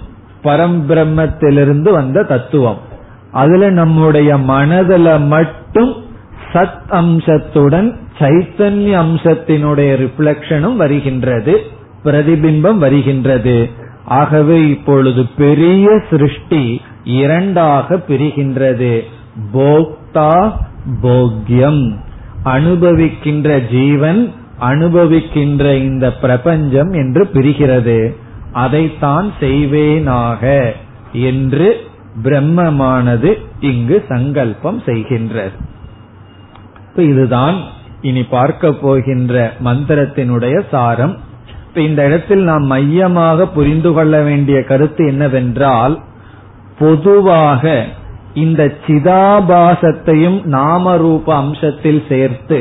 [0.44, 2.78] பரம்பிரம்மத்திலிருந்து வந்த தத்துவம்.
[3.32, 5.94] அதுல நம்முடைய மனதுல மட்டும்
[6.54, 11.60] சத் அம்சத்துடன் சைத்தன்ய அம்சத்தினுடைய ரிஃப்ளக்ஷனும் வருகின்றது
[12.04, 13.70] பிரதிபிம்பம் வருகின்றது.
[14.06, 19.02] ஆகவே இப்பொழுது பெரிய சிருஷ்டி இரண்டாக பிரிகின்றது.
[19.54, 20.52] போக்தா
[21.04, 21.94] போக்யம்.
[22.46, 28.16] அனுபவிக்கின்ற ஜீவன் அனுபவிக்கின்ற இந்த பிரபஞ்சம் என்று பிரிகிறது.
[28.64, 30.44] அதைத்தான் செய்வேனாக
[31.28, 31.68] என்று
[32.24, 33.32] பிரம்மமானது
[33.72, 35.56] இங்கு சங்கல்பம் செய்கின்றது.
[36.96, 37.58] இதுதான்
[38.02, 41.16] இனி பார்க்க போகின்ற மந்திரத்தினுடைய சாரம்.
[41.68, 45.96] இப்ப இந்த இடத்தில் நாம் மையமாக புரிந்து கொள்ள வேண்டிய கருத்து என்னவென்றால்
[46.80, 47.86] பொதுவாக
[48.34, 52.60] இந்த சிதாபாசத்தையும் நாமரூப அம்சத்தில் சேர்த்து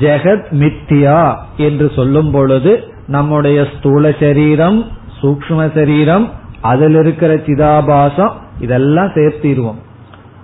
[0.00, 1.22] ஜெகத் மித்தியா
[1.56, 2.72] என்று சொல்லும் பொழுது
[3.06, 4.78] நம்முடைய ஸ்தூல சரீரம்
[5.24, 9.80] சூக்ம சரீரம் அதில் இருக்கிற சிதாபாசம் இதெல்லாம் சேர்த்திடுவோம்.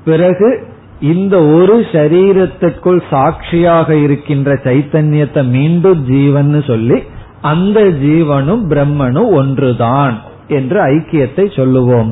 [0.05, 0.69] பிறகு
[1.01, 6.99] இந்த ஒரு சரீரத்திற்குள் சாட்சியாக இருக்கின்ற சைத்தன்யத்தை மீண்டும் ஜீவன் சொல்லி
[7.41, 10.17] அந்த ஜீவனும் பிரம்மனும் ஒன்றுதான்
[10.49, 12.11] என்று ஐக்கியத்தை சொல்லுவோம்.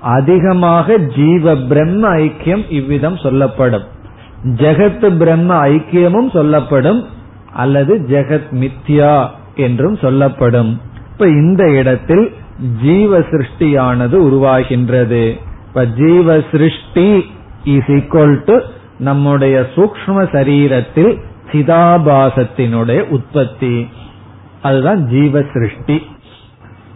[0.00, 3.86] அதிகமாக ஜீவ பிரம்ம ஐக்கியம் இவ்விதம் சொல்லப்படும்.
[4.44, 7.00] ஜெகத் பிரம்ம ஐக்கியமும் சொல்லப்படும்
[7.52, 10.80] அல்லது ஜெகத் மித்யா என்றும் சொல்லப்படும்.
[11.18, 12.32] இப்ப இந்த இடத்தில்
[12.82, 15.38] ஜீவ சிருஷ்டியானது உருவாகின்றது.
[15.68, 17.24] இப்ப ஜீவ சிருஷ்டி
[17.64, 18.58] இஸ் ஈக்வல் டு
[18.98, 21.18] நம்முடைய சூக்ம சரீரத்தில்
[21.52, 23.88] சிதாபாசத்தினுடைய உற்பத்தி.
[24.62, 26.02] அதுதான் ஜீவ சிருஷ்டி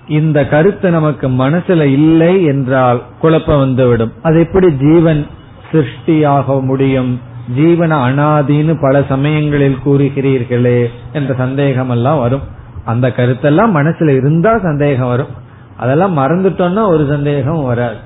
[0.08, 4.12] இந்த கருத்து நமக்கு மனசுல இல்லை என்றால் குழப்பம் வந்துவிடும்.
[4.22, 5.26] அது எப்படி ஜீவன்
[5.72, 7.20] சிருஷ்டியாக முடியும்?
[7.58, 12.61] ஜீவன அனாதின்னு பல சமயங்களில் கூறுகிறீர்களே என்ற சந்தேகம் எல்லாம் வரும்.
[12.85, 15.40] அந்த கருத்தெல்லாம் மனசுல இருந்தா சந்தேகம் வரும்.
[15.77, 17.97] அதெல்லாம் மறந்துட்டோம்னா ஒரு சந்தேகம் வராது.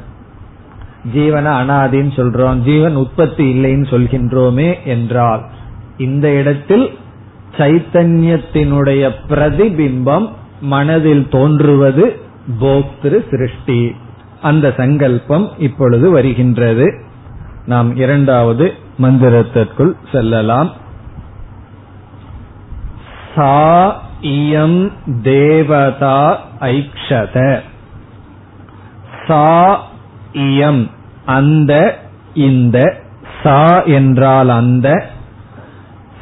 [1.14, 2.56] ஜீவன அனாதின்னு சொல்றோம்.
[2.56, 5.42] ஜீவன் உற்பத்தி இல்லைன்னு சொல்கின்றோமே என்றால்
[5.96, 6.98] இந்த இடத்தில்
[7.56, 10.28] சைத்தன்யத்தினுடைய பிரதிபிம்பம்
[10.60, 12.20] மனதில் தோன்றுவது
[12.60, 13.94] போக்திரு சிருஷ்டி.
[14.42, 17.04] அந்த சங்கல்பம் இப்பொழுது வருகின்றது.
[17.66, 20.70] நாம் இரண்டாவது மந்திரத்திற்குள் செல்லலாம்.
[23.34, 24.02] சா
[24.34, 24.78] இயம்
[25.22, 26.18] தேவதா
[26.68, 27.36] ஐக்ஷத
[29.26, 29.46] சா
[30.46, 30.82] இயம்
[31.36, 31.72] அந்த
[32.48, 32.78] இந்த
[33.42, 33.60] சா
[33.98, 34.88] என்றால் அந்த।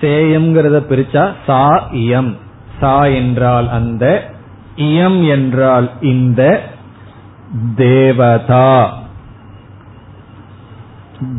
[0.01, 1.63] சேயம்ங்கிறத பிரிச்சா சா
[2.03, 2.33] இயம்
[2.81, 4.05] சா என்றால் அந்த
[4.89, 6.43] இயம் என்றால் இந்த
[7.77, 8.71] தேவதா।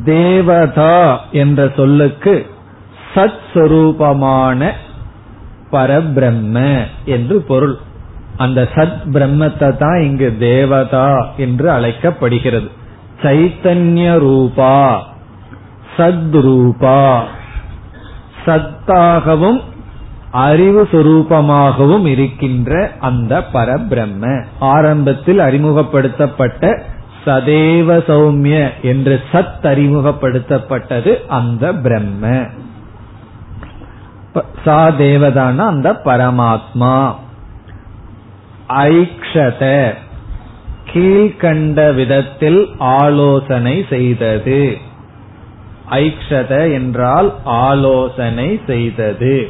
[0.05, 0.97] தேவதா
[1.41, 2.33] என்ற சொல்லுக்கு
[3.13, 4.71] சத் சொரூபமான
[5.71, 7.77] பரபிரம்ம என்று பொருள்.
[8.37, 12.69] அந்த சத் பிரம்மத்தை தான் இங்கு தேவதா என்று அழைக்கப்படுகிறது.
[13.21, 15.07] சைத்தன்ய ரூபா
[15.97, 17.21] சத்ரூபா.
[18.45, 19.61] சத்தாகவும்
[20.31, 24.45] அறிவு சுரூபமாகவும் இருக்கின்ற அந்த பரபிரம்ம.
[24.59, 26.81] ஆரம்பத்தில் அறிமுகப்படுத்தப்பட்ட
[27.25, 32.45] சதேவ சௌமிய என்று சத் அறிமுகப்படுத்தப்பட்டது அந்த பிரம்ம.
[34.65, 35.57] சா தேவதான?
[35.57, 37.15] அந்த பரமாத்மா.
[38.69, 39.93] ஐக்ஷத.
[40.93, 44.77] கீழ்கண்ட விதத்தில் ஆலோசனை செய்தது.
[45.89, 49.47] ஐக்ஷத என்றால் ஆலோசனை செய்தது.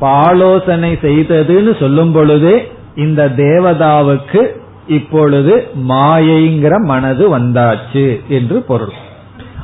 [0.00, 4.46] ஆலோசனை செய்ததுன்னு சொல்லும் பொழுதே இந்த தேவதாவுக்கு
[4.86, 8.92] இப்பொழுது மாயைங்கிற மனது வந்தாச்சு என்று பொருள்.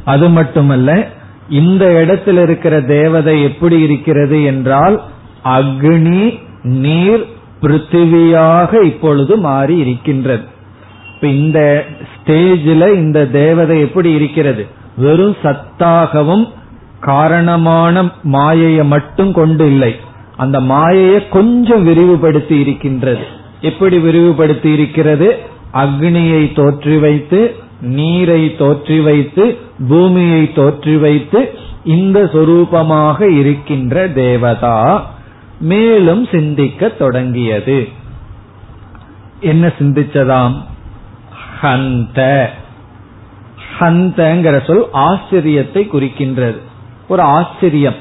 [0.05, 1.09] அது மட்டுமல்ல
[1.53, 4.97] இந்த இடத்தில் இருக்கிற தேவதை எப்படி இருக்கிறது என்றால்
[5.45, 7.25] அக்னி நீர்
[7.61, 10.45] பிருத்திவியாக இப்பொழுது மாறி இருக்கின்றது.
[11.15, 14.67] இப்ப இந்த ஸ்டேஜில் இந்த தேவதை எப்படி இருக்கிறது?
[14.97, 16.49] வெறும் சத்தாகவும்
[17.01, 19.97] காரணமான மாயையை மட்டும் கொண்டு இல்லை.
[20.37, 23.25] அந்த மாயையை கொஞ்சம் விரிவுபடுத்தி இருக்கின்றது.
[23.61, 25.29] எப்படி விரிவுபடுத்தி இருக்கிறது?
[25.75, 27.41] அக்னியை தோற்றி வைத்து
[27.83, 35.11] நீரை தோற்றி வைத்து பூமியை தோற்றி வைத்து இந்த சொரூபமாக இருக்கின்ற தேவதா
[35.61, 37.89] மேலும் சிந்திக்க தொடங்கியது.
[39.41, 40.63] என்ன சிந்திச்சதாம்?
[41.63, 42.47] ஹந்த.
[43.81, 46.59] ஹந்தங்கிற சொல் ஆச்சரியத்தை குறிக்கின்றது.
[47.09, 47.95] ஒரு ஆச்சரியம்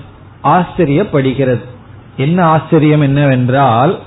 [0.43, 1.61] ஆச்சரியப்படுகிறது.
[2.17, 3.99] என்ன ஆச்சரியம் என்னவென்றால்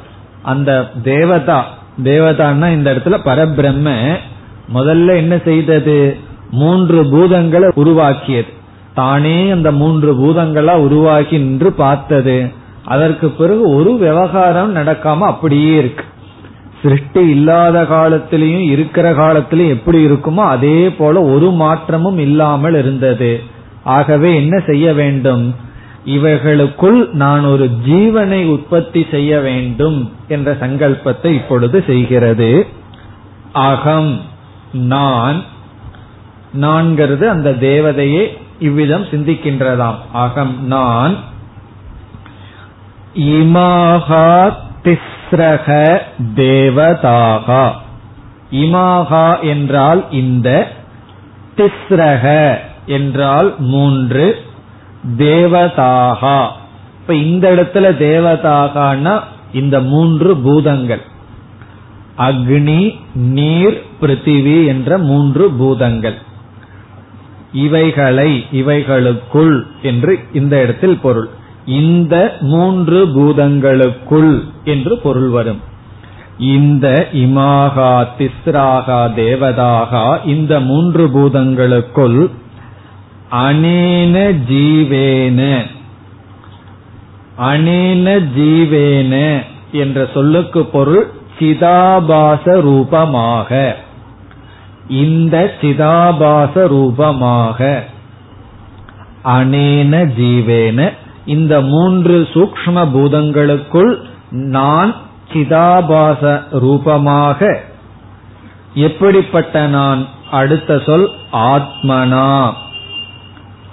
[0.43, 1.67] அந்த தேவதா
[2.03, 4.17] தேவதான்னா இந்த இடத்துல பரபிரம்ம
[4.75, 6.17] முதல்ல என்ன செய்தது?
[6.51, 8.49] மூன்று பூதங்களை உருவாக்கியது.
[8.95, 12.53] தானே அந்த மூன்று பூதங்களா உருவாக்கி நின்று பார்த்தது.
[12.85, 16.05] அதற்கு பிறகு ஒரு விவகாரம் நடக்காம அப்படியே இருக்கு.
[16.83, 23.41] சிருஷ்டி இல்லாத காலத்திலையும் இருக்கிற காலத்திலையும் எப்படி இருக்குமோ அதே போல ஒரு மாற்றமும் இல்லாமல் இருந்தது.
[23.85, 25.55] ஆகவே என்ன செய்ய வேண்டும்?
[26.07, 32.67] இவைகளுக்குள் நான் ஒரு ஜீவனை உற்பத்தி செய்ய வேண்டும் என்ற சங்கல்பத்தை இப்பொழுது செய்கிறது.
[33.53, 34.21] அகம்.
[34.75, 35.43] நான்
[36.53, 39.95] நான்கிறது அந்த தேவதையே இவ்விதம் சிந்திக்கின்றதாம்.
[40.13, 41.17] அகம் நான்
[43.15, 45.99] இமாகா திஸ்ரக
[46.35, 47.71] தேவதாகா.
[48.51, 50.73] இமாகா என்றால் இந்த
[51.57, 52.57] திஸ்ரக
[52.87, 54.43] என்றால் மூன்று
[55.17, 56.49] தேவதாகா.
[57.01, 59.21] இப்ப இந்த இடத்துல தேவதாகான்னா
[59.53, 61.03] இந்த மூன்று பூதங்கள்.
[62.19, 66.19] அக்னி நீர் பிருத்திவி என்ற மூன்று பூதங்கள்.
[67.53, 71.29] இவைகளை இவைகளுக்குள் என்று இந்த இடத்தில் பொருள்.
[71.67, 75.61] இந்த மூன்று பூதங்களுக்குள் என்று பொருள் வரும்.
[76.39, 82.31] இந்த இமாகா திஸ்ராகா தேவதாகா இந்த மூன்று பூதங்களுக்குள்
[83.33, 84.17] அனேன
[84.51, 85.67] ஜீவேன
[87.39, 91.07] அனேன ஜீவேன என்ற சொல்லுக்கு பொருள்
[91.39, 93.77] சிதாபாச ரூபமாக.
[94.89, 97.85] இந்த சிதாபாச ரூபமாக
[99.25, 100.93] அனேன ஜீவேன
[101.27, 104.95] இந்த மூன்று சூக்ம பூதங்களுக்குள் நான்
[105.33, 107.61] சிதாபாச ரூபமாக
[108.75, 110.07] எப்படிப்பட்ட நான்?
[110.31, 112.53] அடுத்த சொல் ஆத்மனா.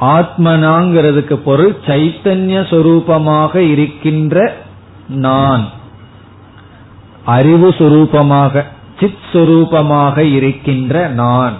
[0.01, 4.55] ஆத்மனாங்கிறதுக்கு பொருள் சைத்தன்ய சொரூபமாக இருக்கின்ற
[5.07, 5.67] நான்.
[7.25, 8.63] அறிவு சுரூபமாக.
[9.01, 11.53] சித் சுரூபமாக இருக்கின்ற நான்.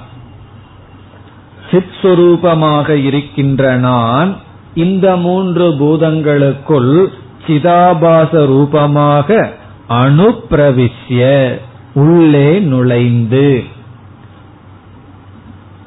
[1.72, 4.38] சித் சுரூபமாக இருக்கின்ற நான்
[4.74, 7.08] இந்த மூன்று பூதங்களுக்குள்
[7.48, 9.52] சிதாபாச ரூபமாக
[9.90, 11.58] அணுப்பிரவிஷ்ய
[11.94, 13.64] உள்ளே நுழைந்து.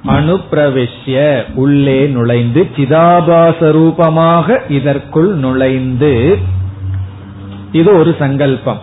[0.07, 6.39] அணுப்பிரவிஷ்ய உள்ளே நுழைந்து சிதாபாச ரூபமாக இதற்குள் நுழைந்து.
[7.73, 8.81] இது ஒரு சங்கல்பம்.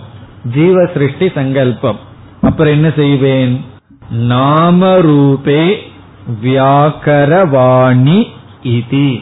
[0.53, 2.09] ஜீவ சிருஷ்டி சங்கல்பம்.
[2.41, 3.65] அப்புறம் என்ன செய்வேன்?
[4.13, 5.75] நாமரூபே
[6.43, 8.27] வியாக்கரவாணி
[8.63, 9.21] இதி.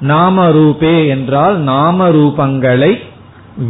[0.00, 3.00] நாமரூபே என்றால் நாம ரூபங்களை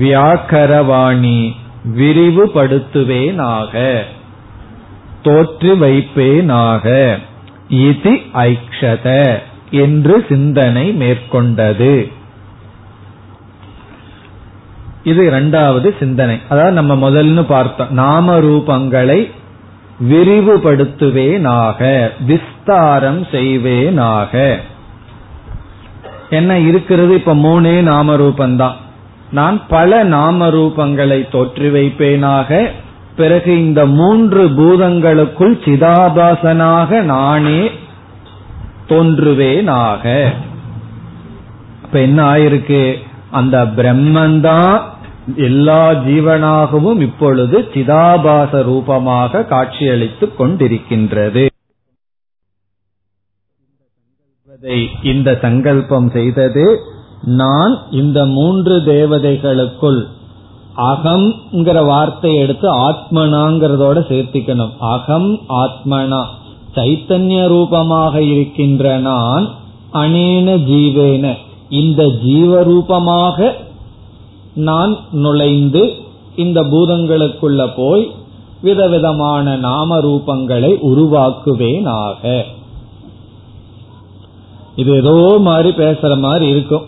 [0.00, 1.52] வியாக்கரவாணி
[1.98, 4.04] விரிவுபடுத்துவேனாக
[5.22, 7.18] தோற்று வைப்பேனாக
[7.68, 9.38] இது ஐக்ஷத
[9.70, 12.12] என்று சிந்தனை மேற்கொண்டது.
[15.04, 16.40] இது இரண்டாவது சிந்தனை.
[16.48, 17.86] அதாவது நம்ம முதல்னு பார்த்தோம்.
[17.90, 19.30] நாம ரூபங்களை
[20.10, 24.56] விரிவுபடுத்துவேனாக விஸ்தாரம் செய்வேனாக
[26.30, 27.14] என்ன இருக்கிறது?
[27.14, 28.74] இப்ப மூணே நாம ரூபந்தான்
[29.30, 32.70] நான் பல நாம ரூபங்களை தோற்றி வைப்பேனாக
[33.16, 37.70] பிறகு இந்த மூன்று பூதங்களுக்குள் சிதாபாசனாக நானே
[38.88, 40.28] தோன்றுவேனாக
[41.84, 42.94] இப்ப என்ன ஆயிருக்கு?
[43.30, 44.80] அந்த பிரம்மந்தான்
[45.36, 51.46] எல்லா ஜீவனாகவும் இப்பொழுது சிதாபாச ரூபமாக காட்சியளித்துக் கொண்டிருக்கின்றது.
[55.02, 56.80] இந்த சங்கல்பம் செய்தது
[57.22, 60.06] நான் இந்த மூன்று தேவதைகளுக்குள்
[60.76, 64.76] அகம்ங்கிற வார்த்தை எடுத்து ஆத்மனாங்கிறதோட சேர்த்திக்கணும்.
[64.78, 66.24] அகம் ஆத்மனா.
[66.74, 69.48] சைத்தன்ய ரூபமாக இருக்கின்ற நான்
[69.92, 71.36] அனேன ஜீவேன.
[71.68, 73.52] இந்த ஜீவரூபமாக
[74.54, 75.94] நான் நுழைந்து
[76.36, 78.10] இந்த பூதங்களுக்குள்ள போய்
[78.62, 82.42] விதவிதமான நாம ரூபங்களை உருவாக்குவேனாக.
[84.76, 86.82] இது ஏதோ மாதிரி பேசுற மாதிரி இருக்கும்.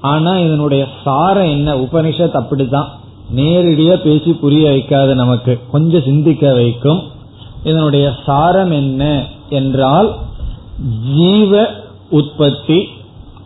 [0.00, 1.76] ஆனா இதனுடைய சாரம் என்ன?
[1.76, 2.86] உபனிஷத் அப்படிதான்
[3.34, 5.60] நேரடியா பேசி புரிய வைக்காது நமக்கு.
[5.70, 7.02] கொஞ்சம் சிந்திக்க வைக்கும்.
[7.64, 10.14] இதனுடைய சாரம் என்ன என்றால்
[11.14, 11.68] ஜீவ
[12.10, 12.88] உற்பத்தி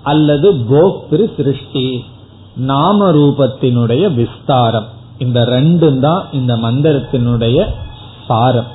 [0.02, 2.04] அல்லது போக்திரு சிருஷ்டி.
[2.56, 4.84] நாம ரூபத்தினுடைய விஸ்தாரம்.
[5.18, 7.66] இந்த ரெண்டும் தான் இந்த மந்திரத்தினுடைய
[8.26, 8.66] சாரம்.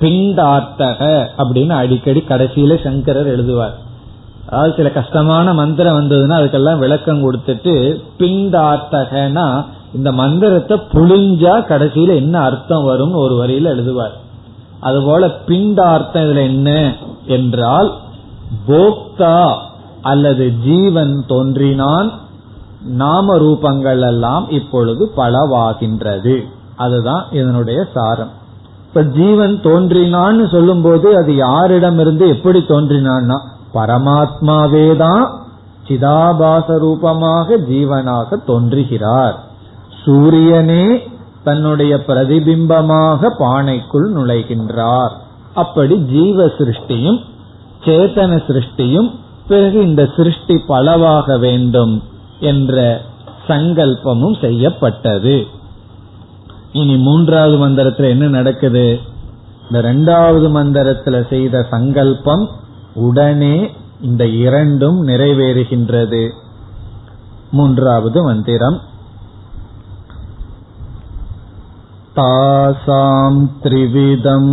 [0.00, 3.74] பிண்டார்த்தக அப்படின்னு அடிக்கடி கடைசியில சங்கரர் எழுதுவார்.
[4.48, 12.88] அதாவது சில கஷ்டமான மந்திரம் வந்ததுன்னா அதுக்கெல்லாம் விளக்கம் கொடுத்துட்டு பிண்டார்த்தகனா இந்த மந்திரத்தை புழிஞ்சா கடைசியில என்ன அர்த்தம்
[12.88, 14.12] வரும்னு ஒரு வரியில எழுதுவார்.
[14.80, 16.94] அதுபோல பிண்டார்த்தம் இதுல என்ன
[17.26, 17.92] என்றால்
[18.68, 19.54] போக்தா
[20.02, 22.12] அல்லது ஜீவன் தோன்றினான்
[22.84, 26.48] நாம ரூபங்கள் எல்லாம் இப்பொழுது பலவாகின்றது.
[26.76, 28.30] அதுதான் இதனுடைய சாரம்.
[28.88, 33.40] இப்ப ஜீவன் தோன்றினான்னு சொல்லும் போது அது யாரிடமிருந்து எப்படி தோன்றினான்னா
[33.74, 35.28] பரமாத்மாவேதான்
[35.88, 39.44] சிதாபாச ரூபமாக ஜீவனாக தோன்றுகிறார்.
[40.04, 41.10] சூரியனே
[41.44, 45.10] தன்னுடைய பிரதிபிம்பமாக பானைக்குள் நுழைகின்றார்.
[45.54, 47.20] அப்படி ஜீவ சிருஷ்டியும்
[47.84, 49.10] சேத்தன சிருஷ்டியும்
[49.48, 52.02] பிறகு இந்த சிருஷ்டி பலவாக வேண்டும்.
[52.41, 52.75] என்ற
[53.47, 55.37] சங்கல்பமும் செய்யப்பட்டது
[56.71, 58.87] இனி மூன்றாவது மந்திரத்தில் என்ன நடக்குது
[59.61, 62.45] இந்த இரண்டாவது மந்திரத்தில் செய்த சங்கல்பம்
[62.93, 63.55] உடனே
[64.01, 66.23] இந்த இரண்டும் நிறைவேறுகின்றது
[67.51, 68.77] மூன்றாவது மந்திரம்
[72.15, 74.45] तासां त्रिविधं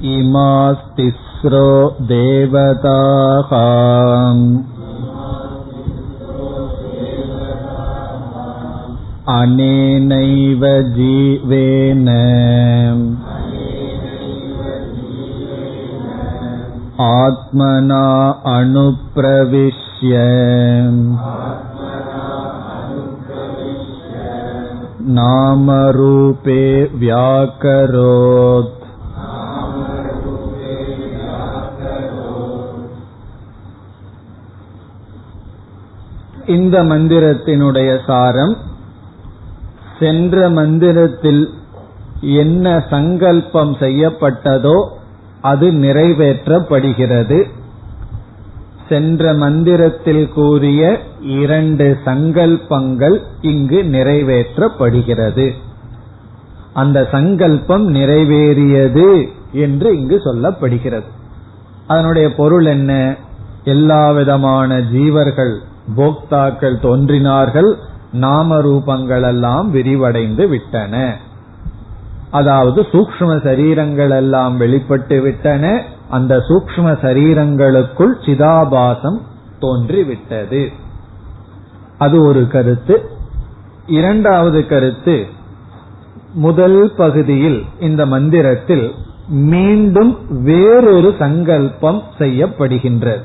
[0.05, 1.69] इमास्तिस्रो
[2.01, 3.53] देवताः
[9.41, 10.67] अनेनैव
[10.97, 12.07] जीवेन
[17.17, 18.05] आत्मना
[18.57, 20.13] अनुप्रविश्य
[25.17, 26.63] नामरूपे
[26.99, 28.73] व्याकरोत्
[36.49, 38.53] இந்த மந்திரத்தினுடைய சாரம்
[39.99, 41.43] சென்ற மந்திரத்தில்
[42.37, 44.77] என்ன சங்கல்பம் செய்யப்பட்டதோ
[45.42, 47.50] அது நிறைவேற்றப்படுகிறது.
[48.90, 55.52] சென்ற மந்திரத்தில் கூறிய இரண்டு சங்கல்பங்கள் இங்கு நிறைவேற்றப்படுகிறது.
[56.74, 61.10] அந்த சங்கல்பம் நிறைவேறியது என்று இங்கு சொல்லப்படுகிறது.
[61.88, 63.16] அதனுடைய பொருள் என்ன?
[63.64, 65.58] எல்லா விதமான ஜீவர்கள்
[65.98, 67.78] போக்தாக்கள் தோன்றினார்கள்
[68.14, 71.18] நாம ரூபங்கள் எல்லாம் விரிவடைந்து விட்டன.
[72.32, 79.20] அதாவது சூக்ம சரீரங்கள் எல்லாம் வெளிப்பட்டு விட்டன அந்த சூக்ம சரீரங்களுக்குள் சிதாபாசம்
[79.60, 80.62] தோன்றிவிட்டது.
[81.98, 82.96] அது ஒரு கருத்து.
[83.86, 85.26] இரண்டாவது கருத்து
[86.34, 88.92] முதல் பகுதியில் இந்த மந்திரத்தில்
[89.28, 93.24] மீண்டும் வேறொரு சங்கல்பம் செய்யப்படுகின்றது.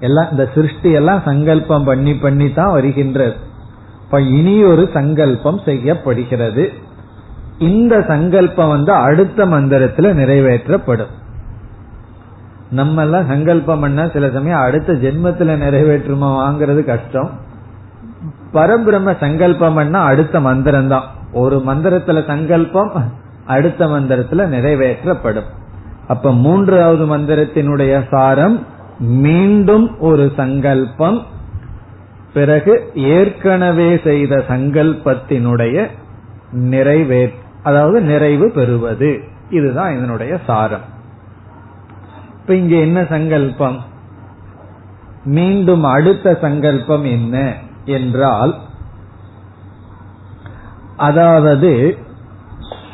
[0.00, 3.36] எல்லாம் இந்த சிருஷ்டி எல்லாம் சங்கல்பம் பண்ணி பண்ணி தான் வருகின்றது.
[4.04, 6.64] இப்ப இனி ஒரு சங்கல்பம் செய்யப்படுகிறது.
[7.60, 11.12] இந்த சங்கல்பம் வந்து அடுத்த மந்திரத்துல நிறைவேற்றப்படும்.
[12.70, 17.30] நம்ம எல்லாம் சங்கல்பம் பண்ண சில சமயம் அடுத்த ஜென்மத்துல நிறைவேற்றுமா வாங்குறது கஷ்டம்.
[18.52, 22.92] பரபிரம்ம சங்கல்பம் பண்ணா அடுத்த மந்திரம் தான் ஒரு மந்திரத்துல சங்கல்பம்
[23.46, 25.48] அடுத்த மந்திரத்துல நிறைவேற்றப்படும்.
[26.08, 28.66] அப்ப மூன்றாவது மந்திரத்தினுடைய சாரம்
[28.98, 31.22] மீண்டும் ஒரு சங்கல்பம்
[32.34, 35.86] பிறகு ஏற்கனவே செய்த சங்கல்பத்தினுடைய
[36.52, 39.20] நிறைவேற்ற அதாவது நிறைவு பெறுவது.
[39.50, 40.98] இதுதான் இதனுடைய சாரம்.
[42.40, 43.80] இப்ப இங்க என்ன சங்கல்பம்?
[45.24, 47.54] மீண்டும் அடுத்த சங்கல்பம் என்ன
[47.84, 48.58] என்றால்
[50.96, 51.98] அதாவது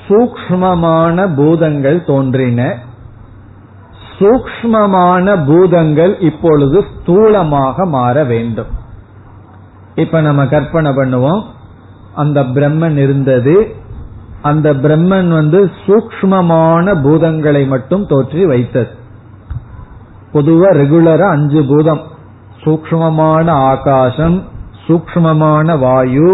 [0.08, 2.78] சூக்மமான பூதங்கள் தோன்றின.
[4.18, 8.66] சூக்மமான பூதங்கள் இப்பொழுது ஸ்தூலமாக மாற வேண்டும்.
[9.94, 11.42] இப்ப நம்ம கற்பனை பண்ணுவோம்.
[12.14, 13.74] அந்த பிரம்மன் இருந்தது.
[14.48, 18.92] அந்த பிரம்மன் வந்து சூக்மமான பூதங்களை மட்டும் தோற்றி வைத்தது.
[20.34, 22.02] பொதுவா ரெகுலரா அஞ்சு பூதம்.
[22.64, 24.36] சூக்மமான ஆகாசம்
[24.86, 26.30] சூக்மமான வாயு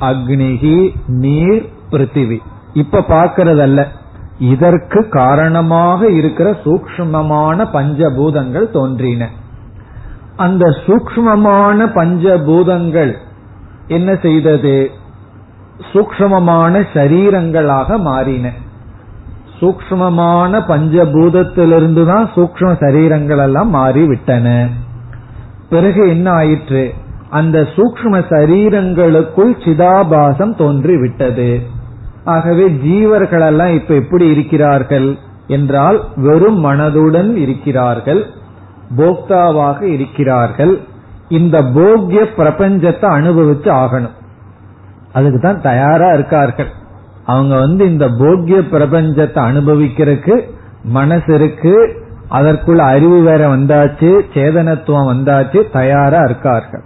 [0.00, 0.78] அக்னிகி
[1.22, 2.38] நீர் பிருத்திவி.
[2.74, 3.80] இப்ப பாக்கிறதல்ல
[4.52, 9.28] இதற்கு காரணமாக இருக்கிற சூக்மமான பஞ்சபூதங்கள் தோன்றின.
[10.36, 13.12] அந்த சூக்மமான பஞ்சபூதங்கள்
[13.88, 14.76] என்ன செய்தது?
[15.92, 18.52] சூக்மமான சரீரங்களாக மாறின.
[19.60, 24.68] சூக்மமான பஞ்சபூதத்திலிருந்து தான் சூக்ம சரீரங்கள் எல்லாம் மாறிவிட்டன.
[25.68, 26.94] பிறகு என்ன ஆயிற்று?
[27.30, 31.50] அந்த சூக்ம சரீரங்களுக்குள் சிதாபாசம் தோன்றிவிட்டது.
[32.24, 38.26] ஆகவே ஜீவர்கள் எல்லாம் இப்ப எப்படி இருக்கிறார்கள் என்றால் வெறும் மனதுடன் இருக்கிறார்கள்
[38.96, 40.80] போக்தாவாக இருக்கிறார்கள்.
[41.28, 44.16] இந்த போக்கிய பிரபஞ்சத்தை அனுபவிச்சு ஆகணும்.
[45.12, 46.70] அதுக்கு தான் தயாரா இருக்கார்கள்.
[47.24, 50.40] அவங்க வந்து இந்த போக்கிய பிரபஞ்சத்தை அனுபவிக்கிறதுக்கு
[50.84, 52.00] மனசு இருக்கு.
[52.30, 56.82] அதற்குள்ள அறிவு வேற வந்தாச்சு சேதனத்துவம் வந்தாச்சு தயாரா இருக்கார்கள்.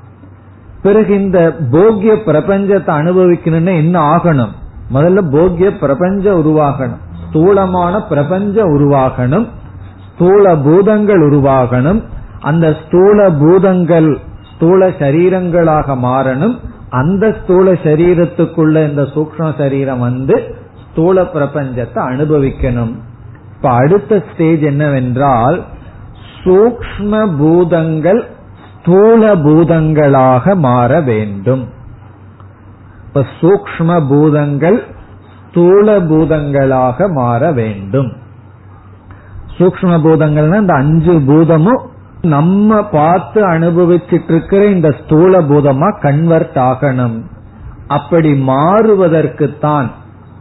[0.82, 4.52] பிறகு இந்த போக்கிய பிரபஞ்சத்தை அனுபவிக்கணும்னு என்ன ஆகணும்?
[4.94, 7.00] முதல்ல போக்கிய பிரபஞ்சம் உருவாகணும்.
[7.28, 9.46] ஸ்தூலமான பிரபஞ்சம் உருவாகணும்.
[10.14, 12.02] ஸ்தூல பூதங்கள் உருவாகணும்.
[12.40, 14.18] அந்த ஸ்தூல பூதங்கள்
[14.54, 16.56] ஸ்தூல சரீரங்களாக மாறணும்.
[16.88, 20.54] அந்த ஸ்தூல சரீரத்துக்குள்ள இந்த சூக்ம சரீரம் வந்து
[20.90, 22.94] ஸ்தூல பிரபஞ்சத்தை அனுபவிக்கணும்.
[23.56, 25.62] இப்ப அடுத்த ஸ்டேஜ் என்னவென்றால்
[26.44, 28.24] சூக்ம பூதங்கள்
[28.80, 31.64] ஸ்தூல பூதங்களாக மாற வேண்டும்.
[33.06, 34.84] இப்ப சூக்ம பூதங்கள்
[35.48, 38.12] ஸ்தூல பூதங்களாக மாற வேண்டும்.
[39.58, 41.82] சூக்ம பூதங்கள்னா இந்த அஞ்சு பூதமும்
[42.22, 47.22] நம்ம பார்த்து அனுபவிச்சுட்டு இருக்கிற இந்த ஸ்தூல பூதமா கன்வெர்ட் ஆகணும்.
[47.86, 49.90] அப்படி மாறுவதற்குத்தான்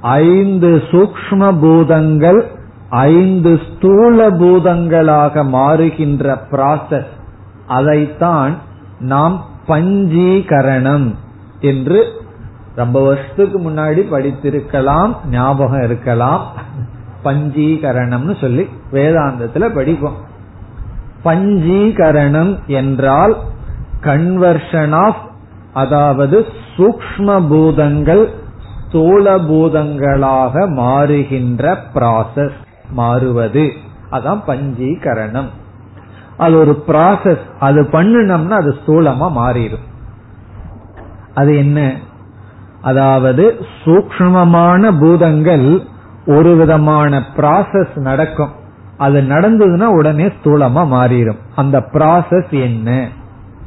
[0.01, 2.45] ஐந்து சூக்ம பூதங்கள்
[2.89, 7.13] ஐந்து ஸ்தூல பூதங்களாக மாறுகின்ற ப்ராசஸ்
[7.67, 8.57] அதைத்தான்
[8.99, 11.15] நாம் பஞ்சீகரணம்
[11.59, 12.05] என்று
[12.75, 16.51] ரொம்ப வருஷத்துக்கு முன்னாடி படித்திருக்கலாம் ஞாபகம் இருக்கலாம்.
[17.23, 20.33] பஞ்சீகரணம்னு சொல்லி வேதாந்தத்துல படிப்போம்.
[21.25, 23.35] பஞ்சீகரணம் என்றால்
[24.01, 25.21] கன்வர்ஷன் ஆஃப்
[25.73, 26.45] அதாவது
[26.77, 28.29] சூக்ம பூதங்கள்
[28.87, 32.57] ஸ்தூல பூதங்களாக மாறுகின்ற ப்ராசஸ்
[32.89, 33.71] மாறுவது.
[34.11, 35.49] அதான் பஞ்சீகரணம்.
[36.37, 39.85] அது ஒரு ப்ராசஸ் அது பண்ணுனோம்னா அது ஸ்தூலமா மாறிடும்.
[41.33, 41.93] அது என்ன?
[42.81, 45.81] அதாவது சூக்மமான பூதங்கள்
[46.25, 48.53] ஒரு விதமான ப்ராசஸ் நடக்கும்.
[48.97, 53.07] அது நடந்ததுன்னா உடனே ஸ்தூலமா மாறிடும் அந்த ப்ராசஸ் என்ன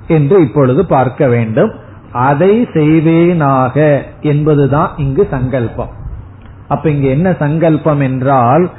[0.09, 1.73] என்று இப்பொழுது பார்க்க வேண்டும்.
[2.13, 5.89] அதை செய்வேனாக என்பதுதான் இங்கு சங்கல்பம்.
[6.69, 8.71] அப்ப இங்க என்ன சங்கல்பம் என்றால்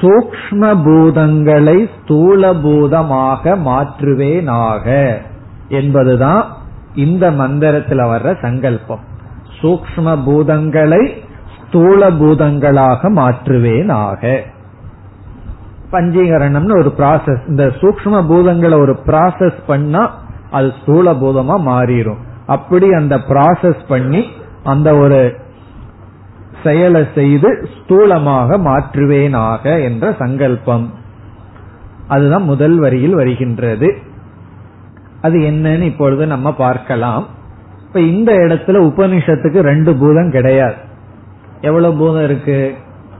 [0.00, 5.16] சூக்ம பூதங்களை ஸ்தூல பூதமாக மாற்றுவேனாக
[5.68, 6.44] என்பதுதான்
[6.94, 9.00] இந்த மந்திரத்தில் வர்ற சங்கல்பம்.
[9.60, 11.10] சூக்ம பூதங்களை
[11.56, 14.40] ஸ்தூல பூதங்களாக மாற்றுவேனாக.
[15.94, 20.02] பஞ்சீகரணம்னு ஒரு ப்ராசஸ் இந்த சூக்ம பூதங்களை ஒரு ப்ராசஸ் பண்ணா
[20.50, 24.24] அது ஸ்தூல பூதமா மாறிடும் அப்படி அந்த ப்ராசஸ் பண்ணி
[24.62, 25.20] அந்த ஒரு
[26.64, 30.92] செயலை செய்து ஸ்தூலமாக மாற்றுவேனாக என்ற சங்கல்பம்.
[32.08, 33.88] அதுதான் முதல் வரியில் வருகின்றது.
[35.20, 37.26] அது என்னன்னு இப்பொழுது நம்ம பார்க்கலாம்.
[37.86, 40.74] இப்ப இந்த இடத்துல உபனிஷத்துக்கு ரெண்டு பூதம் கிடையாது.
[41.60, 42.58] எவ்வளவு பூதம் இருக்கு?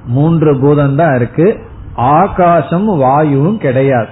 [0.07, 1.47] மூன்று பூதம் தான் இருக்கு.
[1.95, 4.09] ஆகாசம் வாயுவும் கிடையாது.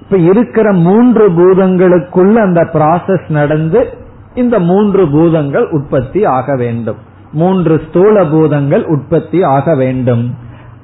[0.00, 3.98] இப்ப இருக்கிற மூன்று பூதங்களுக்குள்ள அந்த ப்ராசஸ் நடந்து
[4.34, 6.96] இந்த மூன்று பூதங்கள் உற்பத்தி ஆக வேண்டும்.
[7.32, 10.34] மூன்று ஸ்தூல பூதங்கள் உற்பத்தி ஆக வேண்டும்.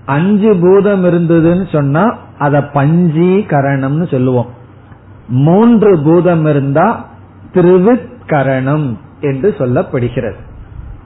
[0.05, 4.47] அஞ்சு பூதம் இருந்ததுன்னு சொன்னா அத பஞ்சீகரணம்னு சொல்லுவோம்.
[5.29, 7.05] மூன்று பூதம் இருந்தா
[7.55, 10.37] திருவிக்கரணம் என்று சொல்லப்படுகிறது.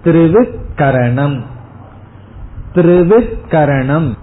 [0.04, 1.40] திருவிக்கரணம்
[2.74, 4.14] திருவிக்கரணம்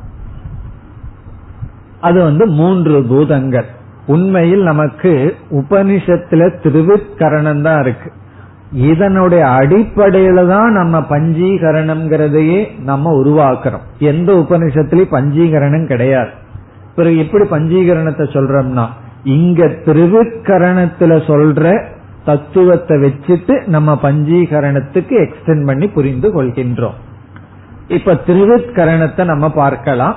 [2.06, 3.70] அது வந்து மூன்று பூதங்கள்.
[4.14, 5.12] உண்மையில் நமக்கு
[5.60, 8.10] உபனிஷத்துல திருவிக்கரணம் தான் இருக்கு.
[8.90, 13.86] இதனுடைய அடிப்படையில தான் நம்ம பஞ்சீகரணம்ங்கிறதையே நம்ம உருவாக்குறோம்.
[14.12, 16.32] எந்த உபனிஷத்துலயும் பஞ்சீகரணம் கிடையாது.
[16.96, 18.86] பிறகு எப்படி பஞ்சீகரணத்தை சொல்றோம்னா
[19.38, 21.64] இங்க திருவிக்கரணத்துல சொல்ற
[22.26, 26.98] தத்துவத்தை வச்சுட்டு நம்ம பஞ்சீகரணத்துக்கு எக்ஸ்டென்ட் பண்ணி புரிந்து கொள்கின்றோம்.
[27.88, 30.16] இப்ப திருவிக்கரணத்தை நம்ம பார்க்கலாம்.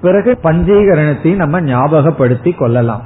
[0.00, 3.02] பிறகு பஞ்சீகரணத்தையும் நம்ம ஞாபகப்படுத்தி கொள்ளலாம்.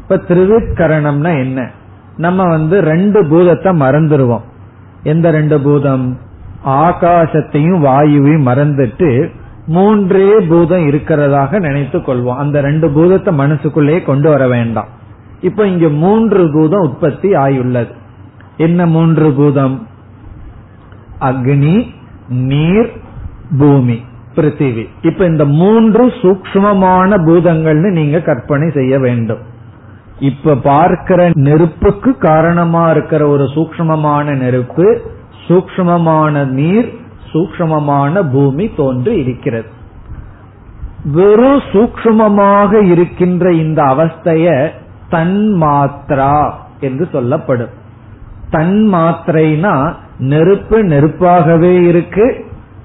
[0.00, 1.70] இப்ப திருவிக்கரணம்னா என்ன?
[2.16, 4.42] நம்ம வந்து ரெண்டு பூதத்தை மறந்துடுவோம்
[5.02, 6.18] எந்த ரெண்டு பூதம்?
[6.66, 9.30] ஆகாசத்தையும் வாயுவையும் மறந்துட்டு
[9.66, 12.36] மூன்றே பூதம் இருக்கிறதாக நினைத்து கொள்வோம்.
[12.36, 14.88] அந்த ரெண்டு பூதத்தை மனசுக்குள்ளேயே கொண்டு வர வேண்டாம்.
[15.40, 17.94] இப்ப இங்க மூன்று பூதம் உற்பத்தி ஆயுள்ளது.
[18.56, 19.86] என்ன மூன்று பூதம்?
[21.20, 21.88] அக்னி
[22.28, 22.92] நீர்
[23.58, 24.02] பூமி.
[24.38, 29.42] பிருத்திவி இப்ப இந்த மூன்று சூக்மமான பூதங்கள்னு நீங்க கற்பனை செய்ய வேண்டும்.
[30.18, 34.86] இப்ப பார்க்கிற நெருப்புக்கு காரணமா இருக்கிற ஒரு சூக்மமான நெருப்பு
[35.48, 36.88] சூக்மமான நீர்
[37.32, 39.68] சூக்மமான பூமி தோன்றி இருக்கிறது.
[41.12, 44.70] வெறும் சூக்மமாக இருக்கின்ற இந்த அவஸ்தைய
[45.08, 47.74] தன் மாத்ரா என்று சொல்லப்படும்.
[48.50, 52.26] தன் மாத்திரைனா நெருப்பு நெருப்பாகவே இருக்கு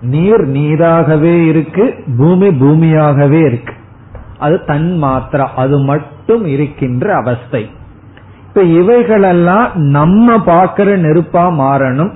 [0.03, 3.73] நீர் நீராகவே இருக்கு பூமி பூமியாகவே இருக்கு.
[4.37, 7.69] அது தன் மாத்திரா அது மட்டும் இருக்கின்ற அவஸ்தை.
[8.47, 12.13] இப்ப இவைகளெல்லாம் நம்ம பார்க்கிற நெருப்பா மாறணும்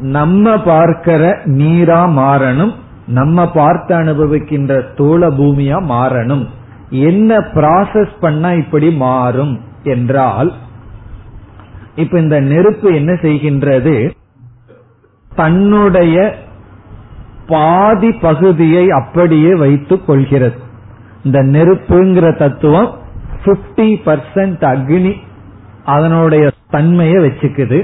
[0.00, 2.74] நம்ம பார்க்கிற நீரா மாறணும்
[3.06, 6.44] நம்ம பார்த்து அனுபவிக்கின்ற தோள பூமியா மாறணும்.
[6.90, 10.52] என்ன ப்ராசஸ் பண்ணா இப்படி மாறும் என்றால்
[11.94, 14.10] இப்ப இந்த நெருப்பு என்ன செய்கின்றது?
[15.36, 16.16] தன்னுடைய
[17.48, 20.58] பாதி பகுதியை அப்படியே வைத்துக் கொள்கிறது.
[21.24, 22.90] இந்த நெருப்புங்கிற தத்துவம்
[23.44, 25.12] பிப்டி பர்சன்ட் அக்னி
[25.84, 27.78] அதனுடைய தன்மையை வச்சுக்குது.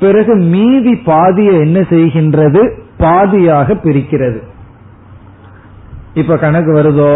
[0.00, 2.62] பிறகு மீதி பாதியை என்ன செய்கின்றது?
[2.98, 4.40] பாதியாக பிரிக்கிறது.
[6.14, 7.12] இப்ப கணக்கு வருதோ?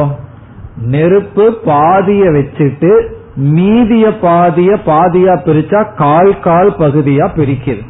[0.76, 2.92] நெருப்பு பாதிய வச்சுட்டு
[3.36, 7.84] மீதிய பாதிய பாதியா பிரிச்சா கால் கால் பகுதியா பிரிக்கிறது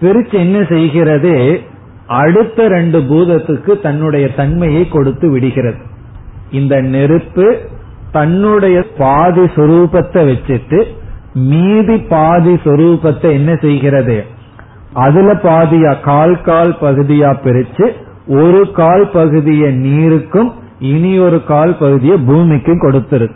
[0.00, 1.34] பிரிச்சு என்ன செய்கிறது?
[2.06, 5.76] அடுத்த ரெண்டு பூதத்துக்கு தன்னுடைய தன்மையை கொடுத்து விடுகிறது.
[6.50, 7.58] இந்த நெருப்பு
[8.12, 10.84] தன்னுடைய பாதி சொரூபத்தை வச்சுட்டு
[11.32, 14.24] மீதி பாதி சொரூபத்தை என்ன செய்கிறது?
[14.92, 17.92] அதுல பாதியா கால் கால் பகுதியா பிரிச்சு
[18.26, 23.34] ஒரு கால் பகுதியை நீருக்கும் இனி ஒரு கால் பகுதியை பூமிக்கும் கொடுத்துருது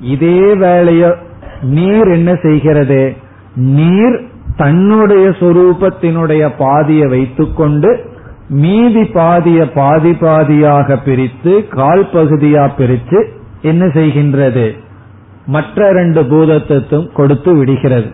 [0.00, 1.16] இதே வேலைய
[1.62, 3.14] நீர் என்ன செய்கிறது?
[3.54, 4.22] நீர்
[4.58, 7.90] தன்னுடைய சொரூபத்தினுடைய பாதியை வைத்துக்கொண்டு
[8.48, 13.18] மீதி பாதிய பாதி பாதியாக பிரித்து கால் பகுதியா பிரித்து
[13.62, 14.66] என்ன செய்கின்றது?
[15.46, 18.10] மற்ற ரெண்டு பூதத்துக்கும் கொடுத்து விடுகிறது.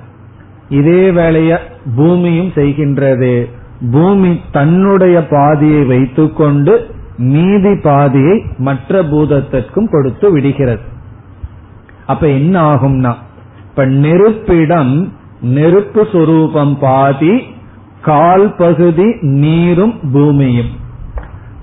[0.68, 1.60] இதே வேளைய
[1.96, 3.32] பூமியும் செய்கின்றது.
[3.92, 6.74] பூமி தன்னுடைய பாதியை வைத்துக்கொண்டு
[7.16, 10.84] மீதி பாதியை மற்ற பூதத்திற்கும் கொடுத்து விடுகிறது.
[12.06, 13.12] அப்ப என்ன ஆகும்னா
[13.68, 14.94] இப்ப நெருப்பிடம்
[15.44, 17.42] நெருப்பு சுரூபம் பாதி
[18.02, 20.72] கால் பகுதி நீரும் பூமியும்.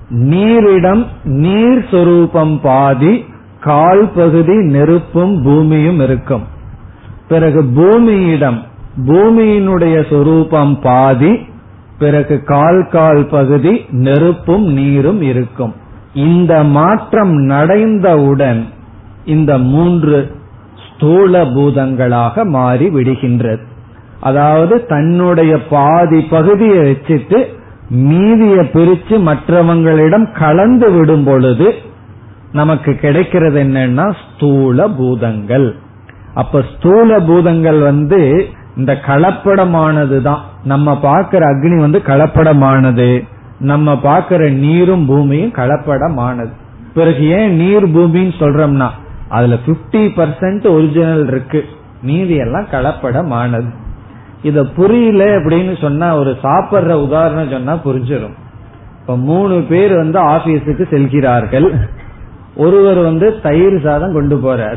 [0.08, 3.24] நீரிடம் நீர் சொரூபம் பாதி
[3.60, 6.42] கால் பகுதி நெருப்பும் பூமியும் இருக்கும்.
[7.28, 8.58] பிறகு பூமியிடம்
[9.06, 11.38] பூமியினுடைய சொரூபம் பாதி
[11.98, 15.74] பிறகு கால் கால் பகுதி நெருப்பும் நீரும் இருக்கும்.
[16.14, 18.62] இந்த மாற்றம் நடைந்தவுடன்
[19.24, 20.40] இந்த மூன்று
[20.86, 23.70] ஸ்தூல பூதங்களாக மாறி விடுகின்றது.
[24.22, 27.38] அதாவது தன்னுடைய பாதி பகுதியை வச்சுட்டு
[28.10, 31.68] மீதிய பிரிச்சு மற்றவங்களிடம் கலந்து விடும் பொழுது
[32.52, 35.68] நமக்கு கிடைக்கிறது என்னன்னா ஸ்தூல பூதங்கள்.
[36.34, 38.20] அப்ப ஸ்தூல பூதங்கள் வந்து
[38.76, 40.42] இந்த கலப்படமானது தான்.
[40.64, 43.08] நம்ம பார்க்கிற அக்னி வந்து கலப்படமானது.
[43.58, 46.52] நம்ம பார்க்கிற நீரும் பூமியும் கலப்படமானது.
[46.94, 48.88] பிறகு ஏன் நீர் பூமின்னு சொல்றோம்னா
[49.28, 51.60] அதுல பிப்டி பர்சன்ட் ஒரிஜினல் இருக்கு.
[52.02, 53.70] மீதி எல்லாம் கலப்படமானது.
[54.42, 58.34] இத புரியல அப்படின்னு சொன்னா ஒரு சாப்பிடுற உதாரணம் சொன்னா புரிஞ்சிடும்
[59.00, 61.74] இப்ப மூணு பேர் வந்து ஆபீஸுக்கு செல்கிறார்கள்.
[62.56, 64.76] ஒருவர் வந்து தயிர் சாதம் கொண்டு போறார்.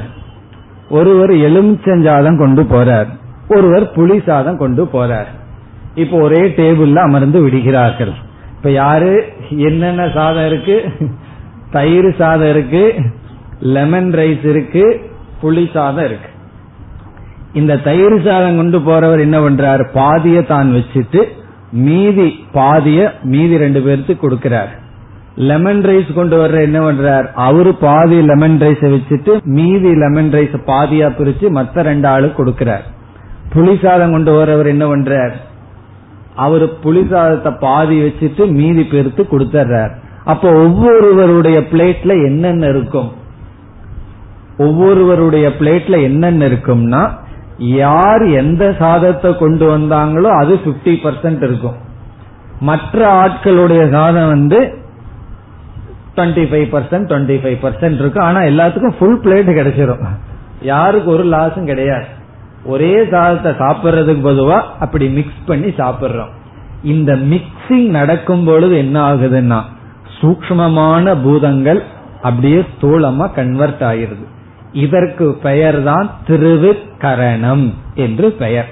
[0.90, 3.08] ஒருவர் எலுமிச்சஞ்சாதம் கொண்டு போறார்.
[3.50, 5.32] ஒருவர் புளி சாதம் கொண்டு போறார்.
[5.96, 8.12] இப்ப ஒரே டேபிள்ல அமர்ந்து விடுகிறார்கள்.
[8.56, 9.26] இப்ப யாரு?
[9.50, 10.92] என்னென்ன சாதம் இருக்கு?
[11.72, 12.96] தயிர் சாதம் இருக்கு
[13.60, 15.12] லெமன் ரைஸ் இருக்கு
[15.44, 16.30] புளி சாதம் இருக்கு.
[17.60, 19.84] இந்த தயிர் சாதம் கொண்டு போறவர் என்ன பண்றார்?
[20.00, 21.22] பாதிய தான் வச்சுட்டு
[21.86, 22.28] மீதி
[22.58, 23.00] பாதிய
[23.34, 24.72] மீதி ரெண்டு பேருக்கு கொடுக்கிறார்.
[25.50, 27.26] லெமன் ரைஸ் கொண்டு வர்ற என்ன பண்றார்?
[27.48, 32.86] அவரு பாதி லெமன் ரைஸ் வச்சுட்டு மீதி லெமன் ரைஸ் பாதியா பிரிச்சு மத்த ரெண்டு ஆளு கொடுக்கிறார்.
[33.54, 35.36] புளி சாதம் கொண்டு வரவர் என்ன பண்றார்?
[36.46, 39.94] அவரு புளி சாதத்தை பாதி வச்சுட்டு மீதி பெருத்து கொடுத்துறார்
[40.32, 43.10] அப்போ ஒவ்வொருவருடைய பிளேட்ல என்னென்ன இருக்கும்?
[44.66, 47.04] ஒவ்வொருவருடைய பிளேட்ல என்னென்ன இருக்கும்னா
[47.58, 51.78] யார் எந்த சாதத்தை கொண்டு வந்தாங்களோ அது பிப்டி பர்சன்ட் இருக்கும்.
[52.60, 54.60] மற்ற ஆட்களுடைய சாதம் வந்து
[56.16, 58.24] twenty five percent twenty five percent இருக்கும்.
[58.24, 60.04] ஆனா எல்லாத்துக்கும் ஃபுல் பிளேட் கிடைச்சிடும்
[60.62, 62.06] யாருக்கு ஒரு லாஸும் கிடையாது.
[62.66, 66.32] ஒரே சாதத்தை சாப்பிட்றதுக்கு பொதுவா அப்படி மிக்ஸ் பண்ணி சாப்பிடுறோம்.
[66.84, 69.60] இந்த மிக்சிங் நடக்கும் பொழுது என்ன ஆகுதுன்னா
[70.22, 71.84] சூக்மமான பூதங்கள்
[72.22, 74.26] அப்படியே ஸ்தூலமா கன்வெர்ட் ஆயிருது
[74.76, 78.70] இதற்கு பெயர்தான் திருவிக்கரணம் என்று பெயர்.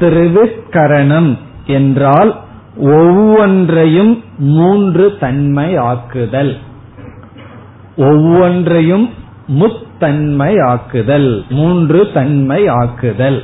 [0.00, 2.40] திருவிக்கரணம் என்றால்
[2.76, 6.56] ஒவ்வொன்றையும் மூன்று தன்மை ஆக்குதல்.
[7.96, 9.10] ஒவ்வொன்றையும்
[9.46, 11.48] முத்தன்மை ஆக்குதல்.
[11.48, 13.40] மூன்று தன்மை ஆக்குதல்.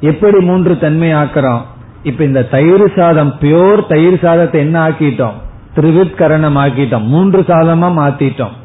[0.00, 1.62] எப்படி மூன்று தன்மை ஆக்குறோம்?
[2.02, 5.38] இப்ப இந்த தயிர் சாதம் பியோர் தயிர் சாதத்தை என்ன ஆக்கிட்டோம்?
[5.76, 7.06] திருவிற்கரணம் ஆக்கிட்டோம்.
[7.06, 8.56] மூன்று சாதமா மாத்திட்டோம்.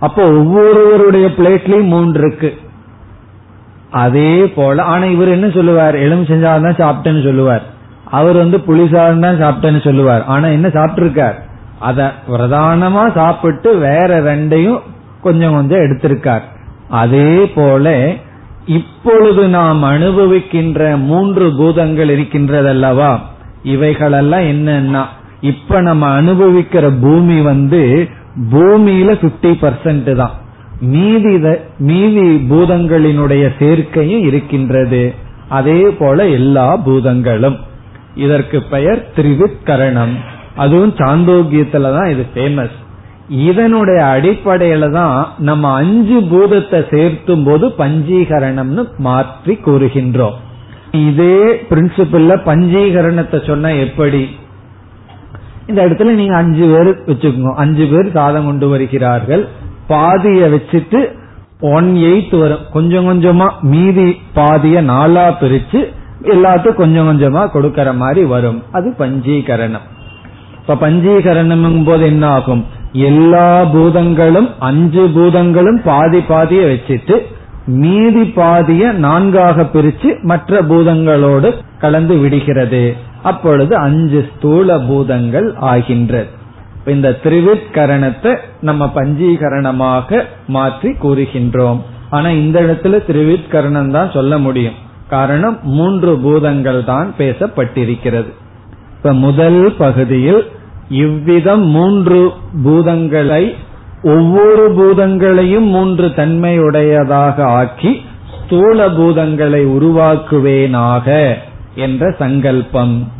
[0.00, 2.50] அப்போ ஒவ்வொருவருடைய பிளேட்லயும் மூன்று இருக்கு.
[3.90, 5.96] அதே போல ஆனா இவர் என்ன சொல்லுவார்?
[5.96, 7.64] எலும்பு செஞ்சாதான் சாப்பிட்டேன்னு சொல்லுவார்.
[8.10, 10.24] அவர் வந்து புளிசாதம் தான் சாப்பிட்டேன்னு சொல்லுவார்.
[10.24, 11.36] ஆனா என்ன சாப்பிட்டிருக்கார்?
[11.78, 14.80] அத பிரதானமா சாப்பிட்டு வேற ரெண்டையும்
[15.22, 16.44] கொஞ்சம் கொஞ்சம் எடுத்திருக்கார்.
[16.88, 18.14] அதே போல
[18.66, 23.18] இப்பொழுது நாம் அனுபவிக்கின்ற மூன்று பூதங்கள் இருக்கின்றதல்லவா?
[23.62, 25.02] இவைகளெல்லாம் என்னன்னா
[25.40, 28.08] இப்ப நம்ம அனுபவிக்கிற பூமி வந்து
[28.52, 30.34] பூமியில பிப்டி பர்சன்ட் தான்.
[30.80, 31.32] மீதி
[31.88, 35.14] மீதி பூதங்களினுடைய சேர்க்கையும் இருக்கின்றது.
[35.48, 37.58] அதே போல எல்லா பூதங்களும்.
[38.14, 40.14] இதற்கு பெயர் திரிவிக்கரணம்.
[40.56, 42.78] அதுவும் சாந்தோக்கியத்துல தான் இது ஃபேமஸ்
[43.28, 45.16] இதனுடைய அடிப்படையில தான்
[45.48, 50.38] நம்ம அஞ்சு பூதத்தை சேர்த்தும் போது பஞ்சீகரணம்னு மாற்றி கூறுகின்றோம்.
[50.92, 51.38] இதே
[51.70, 54.22] பிரின்சிபல்ல பஞ்சீகரணத்தை சொன்ன எப்படி?
[55.70, 57.54] இந்த இடத்துல நீங்க அஞ்சு பேர் வச்சுக்கோங்க.
[57.64, 59.48] அஞ்சு பேர் சாதம் கொண்டு வருகிறார்கள்.
[59.88, 61.00] பாதிய வச்சுட்டு
[61.76, 65.80] ஒன் எயிட் வரும் கொஞ்சம் கொஞ்சமா மீதி பாதிய நாலா பிரிச்சு
[66.34, 68.62] எல்லாத்துக்கும் கொஞ்சம் கொஞ்சமா கொடுக்கற மாதிரி வரும்.
[68.72, 69.86] அது பஞ்சீகரணம்.
[70.60, 72.62] இப்ப பஞ்சீகரணம் போது என்ன ஆகும்?
[72.92, 77.16] எல்லா பூதங்களும் அஞ்சு பூதங்களும் பாதி பாதிய வச்சுட்டு
[77.66, 82.82] மீதி பாதிய நான்காக பிரிச்சு மற்ற பூதங்களோடு கலந்து விடுகிறது.
[83.22, 86.30] அப்பொழுது அஞ்சு ஸ்தூல பூதங்கள் ஆகின்றது
[86.86, 91.80] இந்த திரிவிற்கரணத்தை நம்ம பஞ்சீகரணமாக மாற்றி கூறுகின்றோம்.
[92.10, 94.78] ஆனா இந்த இடத்துல திரிவிற்கரணம் தான் சொல்ல முடியும்.
[95.08, 98.30] காரணம் மூன்று பூதங்கள் தான் பேசப்பட்டிருக்கிறது.
[98.96, 100.42] இப்ப முதல் பகுதியில்
[101.04, 102.20] இவ்விதம் மூன்று
[102.64, 103.44] பூதங்களை
[104.14, 107.92] ஒவ்வொரு பூதங்களையும் மூன்று தன்மையுடையதாக ஆக்கி
[108.36, 111.36] ஸ்தூல பூதங்களை உருவாக்குவேனாக.
[111.74, 113.12] என்ற சங்கல்பம்.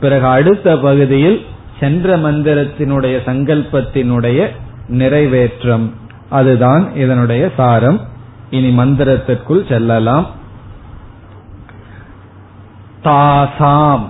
[0.00, 1.46] பிறகு அடுத்த பகுதியில்
[1.80, 4.46] சென்ற மந்திரத்தினுடைய சங்கல்பத்தினுடைய
[4.88, 5.90] நிறைவேற்றம்.
[6.28, 8.00] அதுதான் இதனுடைய சாரம்.
[8.50, 10.26] இனி மந்திரத்திற்குள் செல்லலாம்.
[13.04, 14.02] தாசாம்.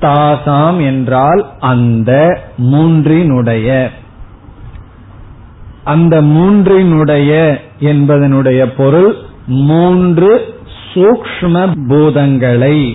[0.00, 3.88] தாசாம் என்றால் அந்த மூன்றினுடைய.
[5.84, 9.14] அந்த மூன்றினுடைய என்பதனுடைய பொருள்
[9.46, 10.59] மூன்று
[10.94, 12.92] சூக்ம பூதங்களை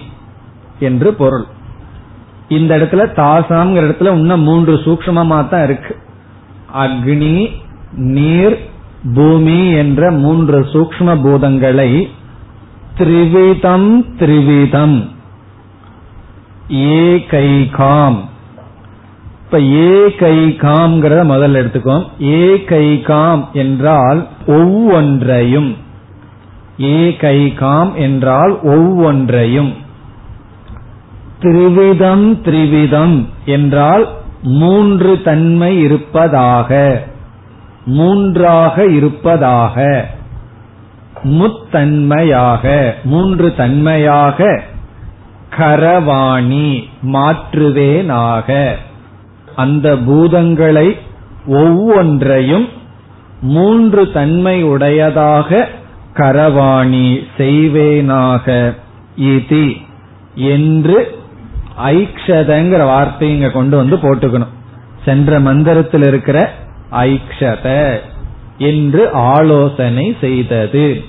[0.79, 1.45] என்று பொருள்.
[2.47, 5.95] இந்த இடத்துல தாசாம்ங்கிற இடத்துல இன்னும் மூன்று சூக்மமா தான் இருக்கு.
[6.77, 7.51] அக்னி
[7.91, 8.59] நீர்
[9.15, 12.07] பூமி என்ற மூன்று சூக்ம பூதங்களை
[12.97, 15.09] திரிவிதம் திரிவிதம்.
[16.69, 18.17] ஏகைகாம்.
[19.45, 22.05] இப்ப ஏகைகாம்ங்கிறத முதல்ல எடுத்துக்கோம்.
[22.19, 25.75] ஏகைகாம் என்றால் ஒவ்வொன்றையும்
[26.77, 29.73] ஏகைகாம் என்றால் ஒவ்வொன்றையும்.
[31.41, 34.07] திரிவிதம் திரிவிதம் என்றால்
[34.41, 37.03] மூன்று தன்மை இருப்பதாக
[37.85, 40.07] மூன்றாக இருப்பதாக
[41.23, 44.61] முத்தன்மையாக மூன்று தன்மையாக
[45.57, 48.75] கரவாணி மாற்றுவேனாக.
[49.55, 50.97] அந்த பூதங்களை
[51.47, 52.69] ஒவ்வொன்றையும்
[53.41, 55.69] மூன்று தன்மை உடையதாக
[56.17, 57.07] கரவாணி
[57.37, 58.75] செய்வேனாக
[59.17, 59.67] இதி
[60.35, 60.97] என்று
[61.85, 64.53] ஐக்ஷதங்கிற வார்த்தை இங்க கொண்டு வந்து போட்டுக்கணும்.
[65.05, 66.37] சென்ற மந்திரத்தில் இருக்கிற
[66.91, 67.65] ஐக்ஷத
[68.57, 71.03] என்று ஆலோசனை செய்தது.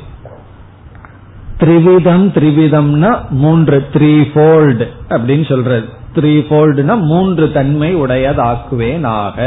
[1.60, 3.10] த்ரிவிதம் த்ரிவிதம்னா
[3.42, 5.86] மூன்று த்ரீ ஃபோல்டு அப்படின்னு சொல்றது.
[6.14, 9.38] த்ரீ ஃபோல்டுனா மூன்று தன்மை உடையதாக்குவேனாக.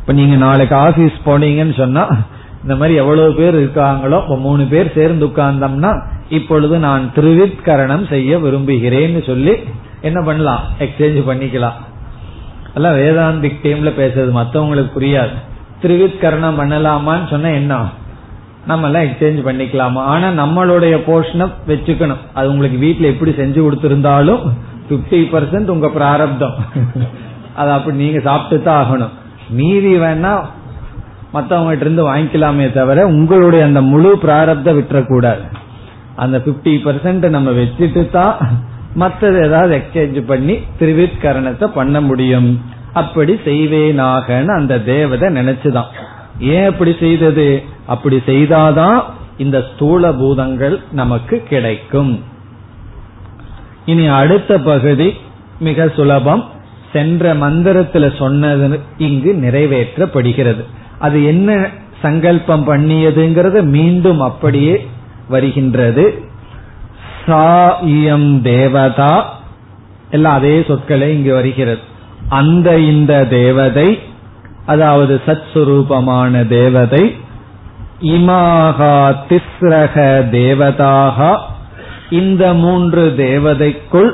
[0.00, 2.04] இப்ப நீங்க நாளைக்கு ஆபீஸ் போனீங்கன்னு சொன்னா
[2.66, 5.90] இந்த மாதிரி எவ்வளவு பேர் இருக்காங்களோ இப்ப மூணு பேர் சேர்ந்து உட்கார்ந்தோம்னா
[6.28, 9.54] இப்பொழுது நான் திருவித்கரணம் செய்ய விரும்புகிறேன்னு சொல்லி
[10.00, 10.62] என்ன பண்ணலாம்?
[10.78, 11.76] எக்ஸ்சேஞ்ச் பண்ணிக்கலாம்.
[12.74, 15.36] எல்லாம் வேதாந்திக் டைம்ல பேசுறது மத்தவங்களுக்கு புரியாது.
[15.82, 17.78] திருவித்கரணம் பண்ணலாமான்னு சொன்னா என்ன?
[18.66, 20.02] நம்ம எல்லாம் எக்ஸ்சேஞ்ச் பண்ணிக்கலாமா?
[20.12, 22.22] ஆனா நம்மளுடைய போர்ஷனை வச்சுக்கணும்.
[22.34, 24.42] அது உங்களுக்கு வீட்டுல எப்படி செஞ்சு கொடுத்திருந்தாலும்
[24.90, 26.56] பிப்டி பர்சன்ட் உங்க பிராரப்தம்.
[27.54, 29.14] அது அப்படி நீங்க சாப்பிட்டு தான் ஆகணும்.
[29.50, 30.34] மீதி வேணா
[31.32, 35.40] மத்தவங்க இருந்து வாங்கிக்கலாமே தவிர உங்களுடைய அந்த முழு பிராரப்த விட்டுறக்கூடாது.
[36.16, 38.36] அந்த பிப்டி பர்சன்ட் நம்ம வச்சுட்டு தான்
[38.94, 42.60] மற்றது ஏதாவது எக்ஸ்சேஞ்ச் பண்ணி திருவித்கரணத்தை பண்ண முடியும்.
[42.92, 45.86] அப்படி செய்வேனாகனு அந்த தேவதை நினைச்சுதான்.
[46.40, 47.62] ஏன் அப்படி செய்தது?
[47.86, 49.02] அப்படி செய்தாதான்
[49.36, 52.24] இந்த ஸ்தூல பூதங்கள் நமக்கு கிடைக்கும்.
[53.84, 55.14] இனி அடுத்த பகுதி
[55.58, 56.54] மிக சுலபம்.
[56.92, 60.64] சென்ற மந்திரத்துல சொன்னது இங்கு நிறைவேற்றப்படுகிறது.
[60.98, 61.68] அது என்ன
[62.02, 64.88] சங்கல்பம் பண்ணியதுங்கிறது மீண்டும் அப்படியே
[65.28, 66.24] வருகின்றது.
[67.26, 69.40] சாயம் தேவதா.
[70.10, 71.80] எல்லாம் அதே சொற்களே இங்கு வருகிறது.
[72.28, 73.98] அந்த இந்த தேவதை
[74.66, 77.16] அதாவது சத் சுரூபமான தேவதை
[78.02, 79.96] இமாகா திஸ்ரக
[80.30, 81.38] தேவதாக.
[82.10, 84.10] இந்த மூன்று தேவதைக்குள்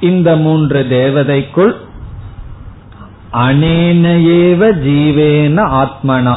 [0.00, 1.72] இந்த மூன்று தேவதைக்குள்
[3.44, 6.34] அனேனையேவ ஜீவேன ஆத்மனா.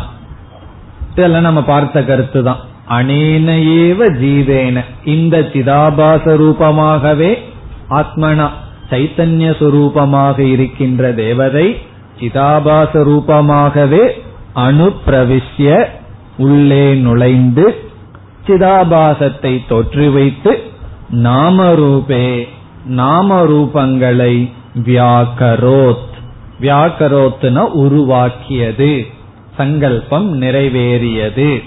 [1.11, 2.63] இதெல்லாம் நம்ம பார்த்த கருத்து தான்
[2.97, 4.83] அனேனையேவ ஜீவேன.
[5.13, 7.31] இந்த சிதாபாச ரூபமாகவே
[7.99, 8.47] ஆத்மனா
[8.89, 11.67] சைத்தன்ய சுரூபமாக இருக்கின்ற தேவதை
[12.19, 14.03] சிதாபாச ரூபமாகவே
[14.55, 15.85] அனுப்பிரவிஷ்ய
[16.37, 17.65] உள்ளே நுழைந்து
[18.47, 20.51] சிதாபாசத்தை தொற்று வைத்து
[21.25, 22.25] நாமரூபே
[22.99, 24.35] நாமரூபங்களை
[24.85, 26.07] வியாக்கரோத்.
[26.61, 29.05] வியாக்கரோத்னா உருவாக்கியது.
[29.57, 31.63] சங்கல்பம் நிறைவேறியது.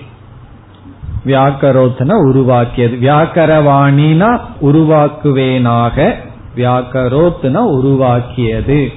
[1.27, 2.97] வியாக்கரோத்னா உருவாக்கியது.
[2.97, 6.15] வியாக்கரவாணினா உருவாக்குவேனாக
[6.57, 8.93] வியாக்கரோத்னா உருவாக்கியது.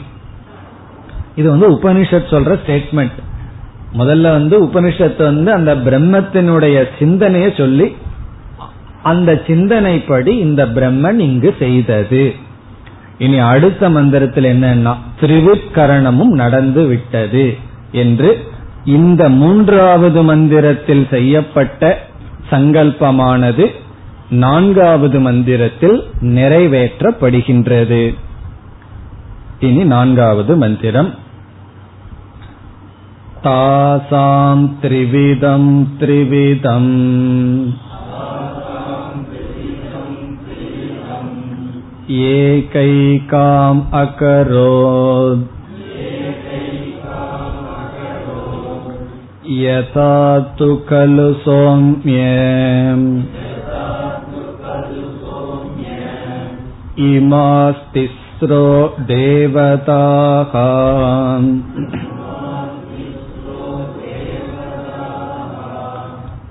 [1.36, 3.24] இது வந்து உபனிஷத் சொல்ற ஸ்டேட்மெண்ட்
[3.94, 7.96] முதல்ல வந்து உபனிஷத்து வந்து அந்த பிரம்மத்தினுடைய சிந்தனையை சொல்லி
[9.04, 12.34] அந்த சிந்தனைப்படி இந்த பிரம்மன் இங்கு செய்தது.
[13.19, 17.47] இனி அடுத்த மந்திரத்தில் என்னன்னா திரிவிற்கரணமும் நடந்து விட்டது
[17.93, 18.31] என்று
[18.85, 21.91] இந்த மூன்றாவது மந்திரத்தில் செய்யப்பட்ட
[22.51, 23.67] சங்கல்பமானது
[24.31, 28.03] நான்காவது மந்திரத்தில் நிறைவேற்றப்படுகின்றது
[29.61, 31.11] இனி நான்காவது மந்திரம்
[33.45, 35.63] तासां त्रिविधं
[36.01, 36.91] त्रिविधम्
[42.29, 45.49] एकैकाम् अकरोत्
[49.59, 50.13] यथा
[50.59, 52.27] तु खलु सौम्य
[57.09, 58.65] इमास्तिस्रो
[59.11, 60.55] देवताः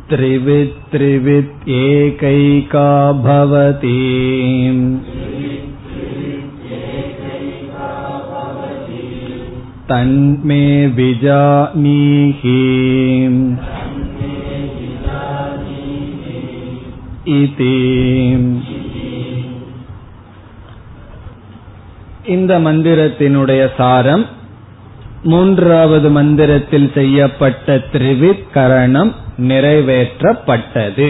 [0.09, 2.89] त्रिवित् त्रिवित् एकैका
[3.25, 3.97] भवति
[9.89, 10.63] तन्मे
[10.97, 12.59] विजानीहि
[17.39, 17.75] इति
[22.25, 24.23] இந்த மந்திரத்தினுடைய சாரம்
[25.23, 29.11] மூன்றாவது மந்திரத்தில் செய்யப்பட்ட திரிவித் கரணம்
[29.41, 31.09] நிறைவேற்றப்பட்டது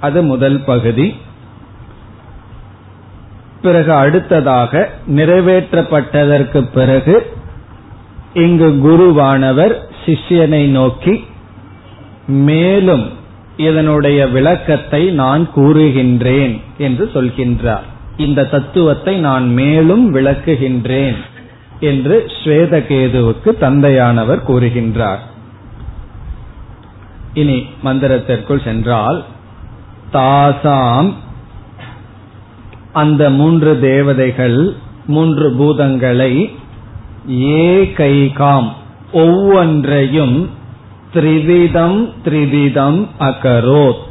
[0.00, 1.06] அது முதல் பகுதி
[3.62, 4.72] பிறகு அடுத்ததாக
[5.10, 7.16] நிறைவேற்றப்பட்டதற்கு பிறகு
[8.33, 9.75] இங்கு குருவானவர்
[10.05, 11.23] சிஷ்யனை நோக்கி
[12.27, 13.09] மேலும்
[13.57, 17.81] இதனுடைய விளக்கத்தை நான் கூறுகின்றேன் என்று சொல்கின்றார்.
[18.17, 21.15] இந்த தத்துவத்தை நான் மேலும் விளக்குகின்றேன்
[21.79, 25.17] என்று ஸ்வேதகேதுவுக்கு தந்தையானவர் கூறுகின்றார்.
[27.33, 29.23] இனி மந்திரத்திற்குள் சென்றால்
[30.13, 31.13] தாசாம்
[32.93, 34.75] அந்த மூன்று தேவதைகள்
[35.05, 36.58] மூன்று பூதங்களை
[37.29, 38.69] ஏகைகாம்.
[39.11, 40.49] ஒவ்வொன்றையும்
[41.13, 44.07] த்ரிவிதம் த்ரிவிதம் அகரோத்.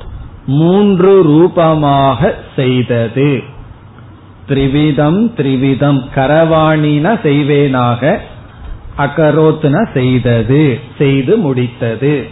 [0.47, 3.43] மூன்று ரூபமாக செய்தது.
[4.49, 8.19] த்ரிவிதம் த்ரிவிதம் கரவாணின செய்வேனாக
[8.99, 12.29] அகரோத்ன செய்தது செய்து முடித்தது.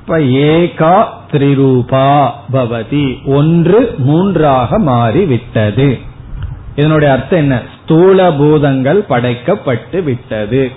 [0.00, 5.98] இப்ப ஏகா திரிரூபா பவதி ஒன்று மூன்றாக மாறிவிட்டது.
[6.76, 7.62] இதனுடைய அர்த்தம் என்ன?
[7.82, 10.70] ஸ்தூல பூதங்கள் படைக்கப்பட்டு விட்டது.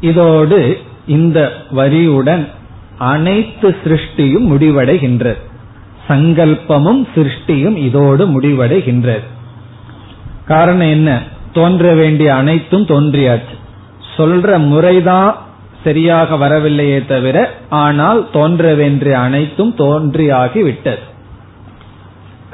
[0.00, 2.48] இதோடு இந்த வரியுடன்
[2.98, 5.36] அனைத்து சிருஷ்டியும் முடிவடைகின்றது.
[6.08, 9.22] சங்கல்பமும் சிருஷ்டியும் இதோடு முடிவடைகின்றது.
[10.46, 11.22] காரணம் என்ன?
[11.52, 13.56] தோன்ற வேண்டிய அனைத்தும் தோன்றியாச்சு.
[14.16, 15.44] சொல்ற முறைதான்
[15.84, 21.14] சரியாக வரவில்லையே தவிர ஆனால் தோன்ற வேண்டிய அனைத்தும் தோன்றியாகி விட்டது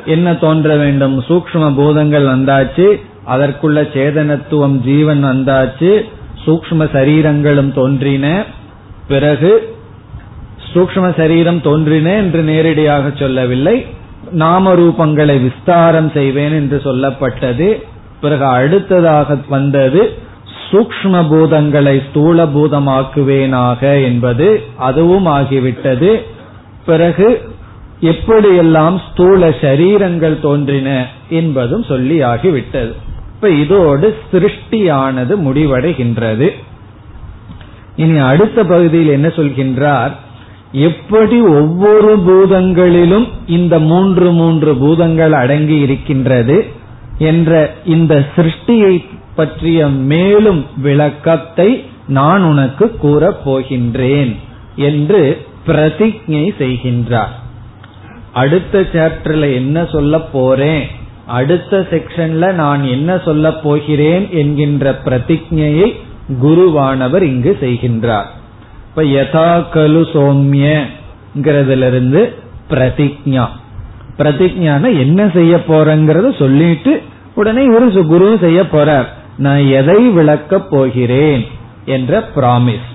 [0.07, 1.20] என்ன தோன்ற வேண்டும்?
[1.20, 6.05] சூக்ம பூதங்கள் வந்தாச்சு அதற்குள்ள சேதனத்துவம் ஜீவன் வந்தாச்சு
[6.46, 8.44] சூக்ம சரீரங்களும் தோன்றின.
[9.09, 9.76] பிறகு
[10.74, 13.86] சூக்ம சரீரம் தோன்றின என்று நேரடியாக சொல்லவில்லை.
[14.30, 17.82] நாம ரூபங்களை விஸ்தாரம் செய்வேன் என்று சொல்லப்பட்டது.
[18.20, 20.12] பிறகு அடுத்ததாக வந்தது
[20.70, 26.22] சூக்ம பூதங்களை ஸ்தூல பூதமாக்குவேனாக என்பது அதுவும் ஆகிவிட்டது.
[26.86, 27.51] பிறகு
[28.03, 32.92] எப்படியெல்லாம் ஸ்தூல சரீரங்கள் தோன்றின என்பதும் சொல்லியாகிவிட்டது.
[33.34, 36.50] இப்ப இதோடு சிருஷ்டியானது முடிவடைகின்றது.
[37.96, 40.11] இனி அடுத்த பகுதியில் என்ன சொல்கின்றார்?
[40.72, 46.66] எப்படி ஒவ்வொரு பூதங்களிலும் இந்த மூன்று மூன்று பூதங்கள் அடங்கி இருக்கின்றது
[47.18, 54.36] என்ற இந்த சிருஷ்டியை பற்றிய மேலும் விளக்கத்தை நான் உனக்கு கூறப் போகின்றேன்
[54.76, 57.40] என்று பிரதிஜை செய்கின்றார்.
[58.32, 60.86] அடுத்த சாப்டர்ல என்ன சொல்ல போறேன்?
[61.26, 65.94] அடுத்த செக்ஷன்ல நான் என்ன சொல்ல போகிறேன் என்கின்ற பிரதிஜையை
[66.42, 68.26] குருவானவர் இங்கு செய்கின்றார்.
[68.88, 72.30] இப்ப யதா கலு சோமியங்கிறதுல
[72.70, 73.46] பிரதிஜா.
[74.18, 77.02] பிரதிஜான என்ன செய்ய போறேங்கிறத சொல்லிட்டு
[77.34, 79.06] உடனே ஒரு குரு செய்ய போறார்.
[79.38, 81.44] நான் எதை விளக்கப் போகிறேன்
[81.84, 82.90] என்ற பிராமிஸ்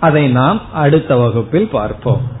[0.00, 2.40] அதை நாம் அடுத்த வகுப்பில் பார்ப்போம்.